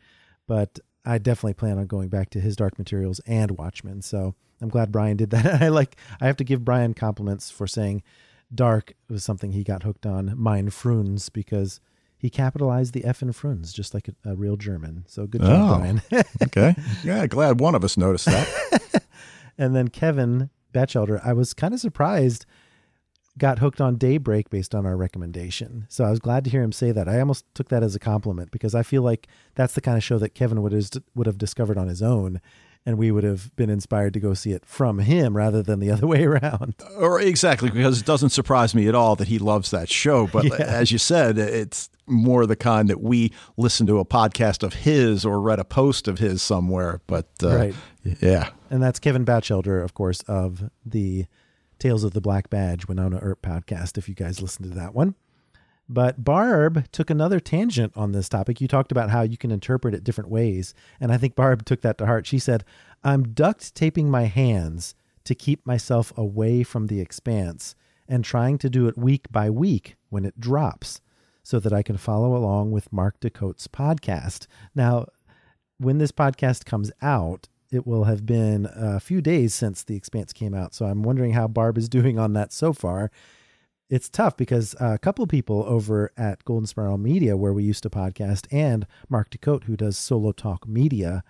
But 0.47 0.79
I 1.05 1.17
definitely 1.17 1.53
plan 1.53 1.77
on 1.77 1.87
going 1.87 2.09
back 2.09 2.29
to 2.31 2.41
his 2.41 2.55
Dark 2.55 2.77
Materials 2.77 3.19
and 3.25 3.51
Watchmen. 3.51 4.01
So 4.01 4.35
I'm 4.61 4.69
glad 4.69 4.91
Brian 4.91 5.17
did 5.17 5.29
that. 5.29 5.45
I 5.61 5.69
like 5.69 5.95
I 6.19 6.27
have 6.27 6.37
to 6.37 6.43
give 6.43 6.65
Brian 6.65 6.93
compliments 6.93 7.49
for 7.51 7.67
saying 7.67 8.03
Dark 8.53 8.93
was 9.09 9.23
something 9.23 9.51
he 9.51 9.63
got 9.63 9.83
hooked 9.83 10.05
on, 10.05 10.33
Mein 10.37 10.69
Fruns, 10.69 11.31
because 11.31 11.79
he 12.17 12.29
capitalized 12.29 12.93
the 12.93 13.05
F 13.05 13.21
in 13.21 13.31
Fruns 13.31 13.73
just 13.73 13.93
like 13.93 14.09
a, 14.09 14.31
a 14.31 14.35
real 14.35 14.57
German. 14.57 15.05
So 15.07 15.27
good 15.27 15.41
job, 15.41 15.71
Oh. 15.71 15.77
Brian. 15.77 16.01
Okay. 16.43 16.75
yeah, 17.03 17.27
glad 17.27 17.59
one 17.59 17.75
of 17.75 17.83
us 17.83 17.95
noticed 17.97 18.25
that. 18.25 19.03
and 19.57 19.75
then 19.75 19.87
Kevin 19.89 20.49
Batchelder, 20.73 21.21
I 21.23 21.33
was 21.33 21.53
kind 21.53 21.73
of 21.73 21.79
surprised, 21.79 22.45
got 23.37 23.59
hooked 23.59 23.79
on 23.79 23.95
Daybreak 23.97 24.49
based 24.49 24.75
on 24.75 24.85
our 24.85 24.97
recommendation. 24.97 25.85
So 25.89 26.03
I 26.03 26.09
was 26.09 26.19
glad 26.19 26.43
to 26.43 26.49
hear 26.49 26.61
him 26.63 26.71
say 26.73 26.91
that. 26.91 27.07
I 27.07 27.19
almost 27.19 27.45
took 27.53 27.69
that 27.69 27.83
as 27.83 27.95
a 27.95 27.99
compliment 27.99 28.51
because 28.51 28.75
I 28.75 28.83
feel 28.83 29.01
like 29.03 29.27
that's 29.55 29.73
the 29.75 29.81
kind 29.81 29.95
of 29.95 30.03
show 30.03 30.17
that 30.17 30.35
Kevin 30.35 30.61
would 30.61 30.71
have, 30.73 30.89
would 31.15 31.27
have 31.27 31.37
discovered 31.37 31.77
on 31.77 31.87
his 31.87 32.01
own. 32.01 32.41
And 32.85 32.97
we 32.97 33.11
would 33.11 33.23
have 33.23 33.55
been 33.55 33.69
inspired 33.69 34.13
to 34.13 34.19
go 34.19 34.33
see 34.33 34.51
it 34.51 34.65
from 34.65 34.99
him 34.99 35.37
rather 35.37 35.61
than 35.61 35.79
the 35.79 35.91
other 35.91 36.07
way 36.07 36.23
around. 36.25 36.75
or 36.97 37.19
exactly 37.21 37.69
because 37.69 37.99
it 37.99 38.05
doesn't 38.05 38.29
surprise 38.31 38.73
me 38.73 38.87
at 38.87 38.95
all 38.95 39.15
that 39.17 39.27
he 39.27 39.37
loves 39.37 39.69
that 39.71 39.89
show 39.89 40.25
but 40.27 40.45
Yeah. 40.49 40.55
as 40.65 40.91
you 40.91 40.97
said 40.97 41.37
it's 41.37 41.89
more 42.07 42.47
the 42.47 42.55
kind 42.55 42.89
that 42.89 43.01
we 43.01 43.31
listen 43.57 43.85
to 43.87 43.99
a 43.99 44.05
podcast 44.05 44.63
of 44.63 44.73
his 44.73 45.23
or 45.25 45.39
read 45.39 45.59
a 45.59 45.63
post 45.65 46.07
of 46.07 46.17
his 46.17 46.41
somewhere 46.41 47.01
but 47.05 47.27
uh, 47.43 47.55
Right. 47.55 47.75
yeah 48.03 48.49
And 48.71 48.81
that's 48.81 48.97
Kevin 48.99 49.23
Batchelder, 49.25 49.83
of 49.83 49.93
course, 49.93 50.21
of 50.21 50.69
the 50.85 51.25
Tales 51.77 52.03
of 52.03 52.13
the 52.13 52.21
Black 52.21 52.49
Badge 52.49 52.87
Wynonna 52.87 53.19
Earp 53.21 53.41
podcast, 53.43 53.97
if 53.97 54.09
you 54.09 54.15
guys 54.15 54.41
listen 54.41 54.63
to 54.63 54.69
that 54.75 54.93
one. 54.95 55.15
But 55.91 56.23
Barb 56.23 56.85
took 56.91 57.09
another 57.09 57.39
tangent 57.39 57.93
on 57.95 58.11
this 58.11 58.29
topic. 58.29 58.61
You 58.61 58.67
talked 58.67 58.91
about 58.91 59.09
how 59.09 59.23
you 59.23 59.37
can 59.37 59.49
interpret 59.49 59.95
it 59.95 60.03
different 60.03 60.29
ways. 60.29 60.75
And 60.99 61.11
I 61.11 61.17
think 61.17 61.35
Barb 61.35 61.65
took 61.65 61.81
that 61.81 61.97
to 61.97 62.05
heart. 62.05 62.27
She 62.27 62.37
said, 62.37 62.63
I'm 63.03 63.33
duct 63.33 63.73
taping 63.73 64.11
my 64.11 64.25
hands 64.25 64.93
to 65.23 65.33
keep 65.33 65.65
myself 65.65 66.15
away 66.15 66.61
from 66.61 66.87
the 66.87 67.01
expanse 67.01 67.75
and 68.07 68.23
trying 68.23 68.59
to 68.59 68.69
do 68.69 68.87
it 68.87 68.97
week 68.97 69.31
by 69.31 69.49
week 69.49 69.95
when 70.09 70.25
it 70.25 70.39
drops 70.39 71.01
so 71.41 71.59
that 71.59 71.73
I 71.73 71.81
can 71.81 71.97
follow 71.97 72.35
along 72.35 72.71
with 72.71 72.93
Mark 72.93 73.19
DeCote's 73.19 73.67
podcast. 73.67 74.45
Now, 74.75 75.07
when 75.79 75.97
this 75.97 76.11
podcast 76.11 76.65
comes 76.65 76.91
out, 77.01 77.47
it 77.71 77.87
will 77.87 78.03
have 78.03 78.25
been 78.25 78.67
a 78.75 78.99
few 78.99 79.21
days 79.21 79.53
since 79.55 79.83
The 79.83 79.95
Expanse 79.95 80.33
came 80.33 80.53
out. 80.53 80.75
So 80.75 80.85
I'm 80.85 81.01
wondering 81.01 81.33
how 81.33 81.47
Barb 81.47 81.77
is 81.77 81.89
doing 81.89 82.19
on 82.19 82.33
that 82.33 82.53
so 82.53 82.73
far. 82.73 83.09
It's 83.89 84.07
tough 84.07 84.37
because 84.37 84.75
uh, 84.79 84.93
a 84.93 84.99
couple 84.99 85.25
people 85.25 85.63
over 85.67 86.11
at 86.15 86.45
Golden 86.45 86.67
Spiral 86.67 86.99
Media, 86.99 87.35
where 87.35 87.53
we 87.53 87.63
used 87.63 87.81
to 87.83 87.89
podcast, 87.89 88.45
and 88.51 88.85
Mark 89.09 89.31
DeCote, 89.31 89.63
who 89.63 89.75
does 89.75 89.97
Solo 89.97 90.31
Talk 90.31 90.67
Media, 90.67 91.23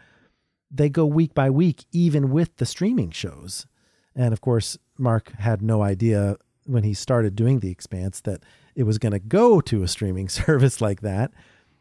they 0.70 0.90
go 0.90 1.06
week 1.06 1.34
by 1.34 1.50
week, 1.50 1.86
even 1.94 2.32
with 2.32 2.58
the 2.58 2.66
streaming 2.66 3.12
shows. 3.12 3.66
And 4.14 4.34
of 4.34 4.42
course, 4.42 4.78
Mark 4.98 5.32
had 5.40 5.62
no 5.62 5.82
idea 5.82 6.36
when 6.66 6.84
he 6.84 6.94
started 6.94 7.36
doing 7.36 7.60
The 7.60 7.72
Expanse 7.72 8.20
that 8.22 8.44
it 8.76 8.84
was 8.84 8.98
going 8.98 9.14
to 9.14 9.20
go 9.20 9.62
to 9.62 9.82
a 9.82 9.88
streaming 9.88 10.28
service 10.30 10.82
like 10.82 11.00
that. 11.00 11.32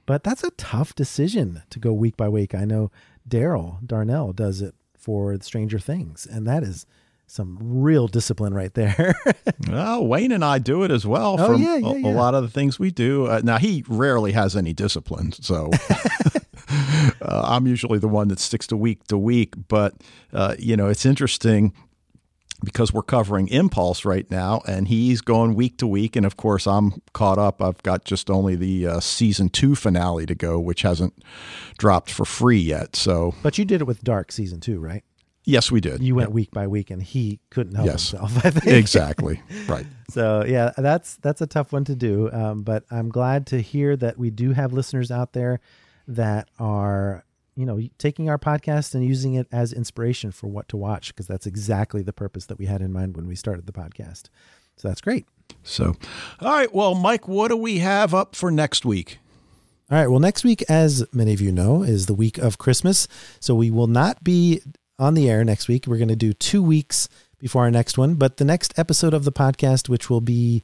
But 0.06 0.22
that's 0.22 0.44
a 0.44 0.52
tough 0.52 0.94
decision 0.94 1.62
to 1.70 1.80
go 1.80 1.92
week 1.92 2.16
by 2.16 2.28
week. 2.28 2.54
I 2.54 2.64
know 2.64 2.90
Daryl 3.28 3.84
Darnell 3.84 4.32
does 4.32 4.62
it 4.62 4.74
for 4.96 5.36
Stranger 5.40 5.78
Things, 5.80 6.24
and 6.24 6.46
that 6.46 6.62
is 6.62 6.86
some 7.30 7.58
real 7.60 8.08
discipline 8.08 8.54
right 8.54 8.72
there. 8.74 9.14
well 9.68 10.06
wayne 10.06 10.32
and 10.32 10.44
i 10.44 10.58
do 10.58 10.82
it 10.82 10.90
as 10.90 11.06
well 11.06 11.36
Oh, 11.38 11.52
from 11.52 11.62
yeah, 11.62 11.76
yeah, 11.76 12.08
a, 12.08 12.12
a 12.12 12.14
lot 12.14 12.34
of 12.34 12.42
the 12.42 12.48
things 12.48 12.78
we 12.78 12.90
do 12.90 13.26
uh, 13.26 13.40
now 13.44 13.58
he 13.58 13.84
rarely 13.88 14.32
has 14.32 14.56
any 14.56 14.72
discipline 14.72 15.32
so 15.32 15.70
uh, 17.22 17.42
i'm 17.44 17.66
usually 17.66 17.98
the 17.98 18.08
one 18.08 18.28
that 18.28 18.38
sticks 18.38 18.66
to 18.68 18.76
week 18.76 19.04
to 19.08 19.18
week 19.18 19.54
but 19.68 19.94
uh, 20.32 20.54
you 20.58 20.76
know 20.76 20.88
it's 20.88 21.04
interesting 21.06 21.72
because 22.64 22.92
we're 22.92 23.02
covering 23.04 23.46
Impulse 23.46 24.04
right 24.04 24.28
now, 24.32 24.62
and 24.66 24.88
he's 24.88 25.20
going 25.20 25.54
week 25.54 25.78
to 25.78 25.86
week. 25.86 26.16
And 26.16 26.26
of 26.26 26.36
course, 26.36 26.66
I'm 26.66 27.00
caught 27.12 27.38
up. 27.38 27.62
I've 27.62 27.80
got 27.84 28.04
just 28.04 28.28
only 28.30 28.56
the 28.56 28.84
uh, 28.84 28.98
season 29.00 29.48
two 29.48 29.76
finale 29.76 30.26
to 30.26 30.34
go, 30.34 30.58
which 30.58 30.82
hasn't 30.82 31.22
dropped 31.78 32.10
for 32.10 32.24
free 32.24 32.58
yet. 32.58 32.96
So, 32.96 33.32
but 33.44 33.58
you 33.58 33.64
did 33.64 33.80
it 33.80 33.84
with 33.84 34.02
Dark 34.02 34.32
season 34.32 34.58
two, 34.58 34.80
right? 34.80 35.04
Yes, 35.48 35.70
we 35.70 35.80
did. 35.80 36.02
You 36.02 36.14
went 36.14 36.30
week 36.32 36.50
by 36.52 36.66
week, 36.66 36.90
and 36.90 37.02
he 37.02 37.40
couldn't 37.50 37.74
help 37.74 37.86
Yes. 37.86 38.10
himself. 38.10 38.36
I 38.44 38.50
think 38.50 38.66
exactly 38.66 39.42
right. 39.66 39.86
So 40.10 40.42
yeah, 40.46 40.72
that's 40.78 41.16
that's 41.16 41.40
a 41.42 41.46
tough 41.46 41.72
one 41.72 41.84
to 41.84 41.94
do. 41.94 42.30
Um, 42.32 42.62
but 42.62 42.84
I'm 42.90 43.08
glad 43.10 43.46
to 43.48 43.60
hear 43.60 43.94
that 43.96 44.16
we 44.18 44.30
do 44.30 44.52
have 44.52 44.72
listeners 44.72 45.10
out 45.10 45.32
there 45.34 45.60
that 46.06 46.48
are 46.58 47.24
you 47.56 47.66
know 47.66 47.78
taking 47.98 48.30
our 48.30 48.38
podcast 48.38 48.94
and 48.94 49.04
using 49.04 49.34
it 49.34 49.46
as 49.52 49.72
inspiration 49.72 50.30
for 50.32 50.46
what 50.46 50.66
to 50.70 50.76
watch 50.78 51.08
because 51.08 51.26
that's 51.26 51.44
exactly 51.46 52.00
the 52.02 52.12
purpose 52.14 52.46
that 52.46 52.58
we 52.58 52.64
had 52.66 52.80
in 52.80 52.90
mind 52.92 53.16
when 53.16 53.26
we 53.26 53.34
started 53.34 53.66
the 53.66 53.72
podcast. 53.72 54.30
So 54.76 54.88
that's 54.88 55.02
great. 55.02 55.26
So, 55.62 55.94
all 56.40 56.52
right. 56.52 56.72
Well, 56.72 56.94
Mike, 56.94 57.28
what 57.28 57.48
do 57.48 57.56
we 57.56 57.78
have 57.78 58.14
up 58.14 58.34
for 58.36 58.50
next 58.50 58.86
week? 58.86 59.18
All 59.90 59.98
right. 59.98 60.06
Well, 60.08 60.20
next 60.20 60.44
week, 60.44 60.62
as 60.70 61.04
many 61.12 61.32
of 61.34 61.40
you 61.40 61.50
know, 61.52 61.82
is 61.82 62.06
the 62.06 62.14
week 62.14 62.38
of 62.38 62.58
Christmas. 62.58 63.08
So 63.40 63.54
we 63.54 63.70
will 63.70 63.86
not 63.86 64.22
be 64.24 64.62
on 64.98 65.14
the 65.14 65.30
air 65.30 65.44
next 65.44 65.68
week. 65.68 65.86
We're 65.86 65.98
going 65.98 66.08
to 66.08 66.16
do 66.16 66.32
two 66.32 66.62
weeks 66.62 67.08
before 67.38 67.62
our 67.62 67.70
next 67.70 67.96
one. 67.96 68.14
But 68.14 68.36
the 68.36 68.44
next 68.44 68.78
episode 68.78 69.14
of 69.14 69.24
the 69.24 69.32
podcast, 69.32 69.88
which 69.88 70.10
will 70.10 70.20
be 70.20 70.62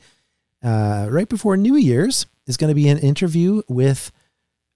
uh, 0.63 1.09
right 1.11 1.29
before 1.29 1.57
New 1.57 1.77
Year's, 1.77 2.27
is 2.47 2.57
going 2.57 2.69
to 2.69 2.75
be 2.75 2.89
an 2.89 2.99
interview 2.99 3.63
with 3.69 4.13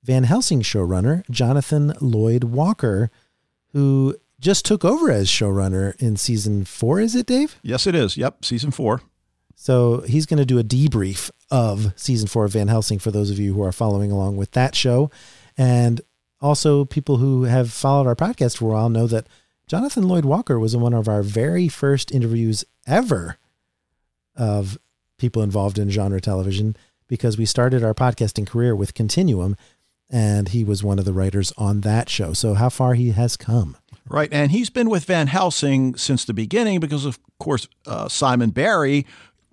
Van 0.03 0.25
Helsing 0.25 0.63
showrunner 0.63 1.29
Jonathan 1.31 1.93
Lloyd 2.01 2.45
Walker, 2.45 3.11
who 3.73 4.17
just 4.41 4.65
took 4.65 4.85
over 4.85 5.11
as 5.11 5.29
showrunner 5.29 6.01
in 6.01 6.17
season 6.17 6.65
four. 6.65 7.01
Is 7.01 7.15
it, 7.15 7.27
Dave? 7.27 7.59
Yes, 7.63 7.87
it 7.87 7.95
is. 7.95 8.17
Yep, 8.17 8.45
season 8.45 8.71
four. 8.71 9.03
So 9.55 10.03
he's 10.03 10.25
going 10.25 10.39
to 10.39 10.47
do 10.47 10.61
a 10.61 10.65
debrief 10.65 11.31
of 11.51 11.93
season 11.97 12.29
four 12.29 12.45
of 12.45 12.53
Van 12.53 12.69
Helsing 12.69 13.01
for 13.01 13.11
those 13.11 13.31
of 13.31 13.41
you 13.41 13.55
who 13.55 13.63
are 13.63 13.73
following 13.73 14.13
along 14.13 14.37
with 14.37 14.53
that 14.53 14.77
show. 14.77 15.11
And 15.57 16.01
also, 16.41 16.85
people 16.85 17.17
who 17.17 17.43
have 17.43 17.73
followed 17.73 18.07
our 18.07 18.15
podcast 18.15 18.59
for 18.59 18.67
a 18.67 18.75
while 18.75 18.89
know 18.89 19.09
that 19.09 19.27
Jonathan 19.69 20.09
Lloyd 20.09 20.25
Walker 20.25 20.59
was 20.59 20.73
in 20.73 20.81
one 20.81 20.95
of 20.95 21.09
our 21.09 21.23
very 21.23 21.69
first 21.69 22.11
interviews 22.11 22.65
ever 22.87 23.37
of 24.35 24.79
people 25.19 25.43
involved 25.43 25.79
in 25.79 25.91
genre 25.91 26.23
television 26.23 26.75
because 27.07 27.37
we 27.37 27.45
started 27.45 27.85
our 27.85 27.93
podcasting 27.93 28.47
career 28.47 28.75
with 28.75 28.95
Continuum 28.95 29.57
and 30.09 30.49
he 30.49 30.65
was 30.65 30.83
one 30.83 30.99
of 30.99 31.05
the 31.05 31.13
writers 31.13 31.53
on 31.59 31.83
that 31.83 32.09
show. 32.09 32.33
So, 32.33 32.55
how 32.55 32.71
far 32.71 32.95
he 32.95 33.11
has 33.11 33.37
come. 33.37 33.77
Right. 34.09 34.31
And 34.33 34.53
he's 34.53 34.71
been 34.71 34.89
with 34.89 35.05
Van 35.05 35.27
Helsing 35.27 35.97
since 35.97 36.25
the 36.25 36.33
beginning 36.33 36.81
because, 36.81 37.05
of 37.05 37.19
course, 37.39 37.69
uh, 37.87 38.09
Simon 38.09 38.49
Barry 38.49 39.05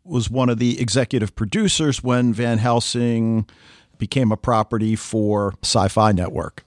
was 0.05 0.30
one 0.30 0.47
of 0.47 0.59
the 0.59 0.80
executive 0.80 1.36
producers 1.36 2.01
when 2.01 2.32
Van 2.32 2.59
Helsing 2.59 3.49
became 3.97 4.32
a 4.32 4.38
property 4.38 4.95
for 4.95 5.55
Syfy 5.61 6.16
Network. 6.16 6.64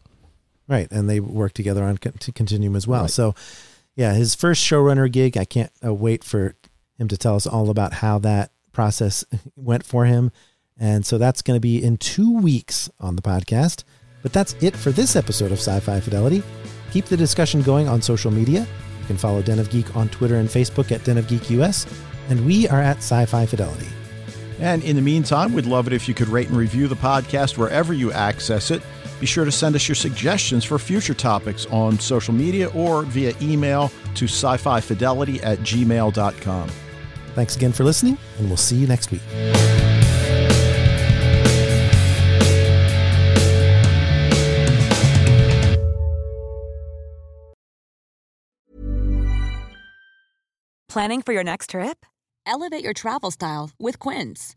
Right. 0.69 0.91
And 0.93 1.09
they 1.09 1.19
worked 1.19 1.57
together 1.57 1.83
on 1.83 1.97
Continuum 1.97 2.77
as 2.77 2.87
well. 2.87 3.03
Right. 3.03 3.11
So, 3.11 3.35
yeah, 3.97 4.13
his 4.13 4.35
first 4.35 4.65
showrunner 4.65 5.11
gig, 5.11 5.37
I 5.37 5.45
can't 5.45 5.73
uh, 5.85 5.95
wait 5.95 6.23
for 6.23 6.55
him 6.99 7.09
to 7.09 7.17
tell 7.17 7.37
us 7.37 7.47
all 7.47 7.71
about 7.71 7.95
how 7.95 8.19
that 8.21 8.53
process 8.73 9.25
went 9.57 9.85
for 9.85 10.05
him. 10.05 10.31
And 10.79 11.05
so 11.05 11.19
that's 11.19 11.43
going 11.43 11.57
to 11.57 11.61
be 11.61 11.83
in 11.83 11.97
two 11.97 12.39
weeks 12.39 12.89
on 13.01 13.17
the 13.17 13.23
podcast. 13.23 13.85
But 14.23 14.33
that's 14.33 14.55
it 14.61 14.77
for 14.77 14.91
this 14.91 15.17
episode 15.17 15.53
of 15.53 15.59
Sci 15.59 15.81
Fi 15.81 16.01
Fidelity. 16.01 16.43
Keep 16.93 17.07
the 17.07 17.17
discussion 17.17 17.63
going 17.63 17.89
on 17.89 18.03
social 18.03 18.31
media. 18.31 18.61
You 19.01 19.07
can 19.07 19.17
follow 19.17 19.43
Den 19.43 19.59
of 19.59 19.71
Geek 19.71 19.97
on 19.97 20.09
Twitter 20.09 20.37
and 20.37 20.49
Facebook 20.49 20.93
at 20.93 21.05
Den 21.05 21.19
of 21.19 21.29
Geek 21.29 21.51
US, 21.51 21.87
and 22.29 22.45
we 22.45 22.69
are 22.69 22.81
at 22.81 22.99
Sci 22.99 23.25
Fi 23.27 23.47
Fidelity. 23.47 23.89
And 24.61 24.83
in 24.83 24.97
the 24.97 25.03
meantime, 25.03 25.53
we'd 25.53 25.67
love 25.67 25.87
it 25.87 25.93
if 25.93 26.09
you 26.09 26.15
could 26.15 26.29
rate 26.29 26.49
and 26.49 26.57
review 26.57 26.89
the 26.89 26.97
podcast 26.97 27.57
wherever 27.57 27.93
you 27.93 28.13
access 28.13 28.71
it. 28.71 28.83
Be 29.21 29.27
sure 29.27 29.45
to 29.45 29.53
send 29.53 29.75
us 29.75 29.89
your 29.89 29.95
suggestions 29.95 30.65
for 30.65 30.79
future 30.79 31.15
topics 31.15 31.67
on 31.67 31.99
social 31.99 32.35
media 32.35 32.69
or 32.69 33.03
via 33.03 33.35
email 33.41 33.91
to 34.15 34.27
sci 34.27 34.57
fi 34.57 34.81
fidelity 34.81 35.43
at 35.43 35.59
gmail.com. 35.61 36.71
Thanks 37.35 37.57
again 37.57 37.73
for 37.73 37.85
listening, 37.85 38.19
and 38.39 38.49
we'll 38.49 38.57
see 38.57 38.77
you 38.77 38.87
next 38.87 39.11
week. 39.11 39.23
Planning 50.89 51.23
for 51.23 51.33
your 51.33 51.45
next 51.45 51.71
trip? 51.71 52.05
Elevate 52.45 52.83
your 52.83 52.95
travel 52.95 53.31
style 53.31 53.71
with 53.79 54.01
Quince. 54.01 54.57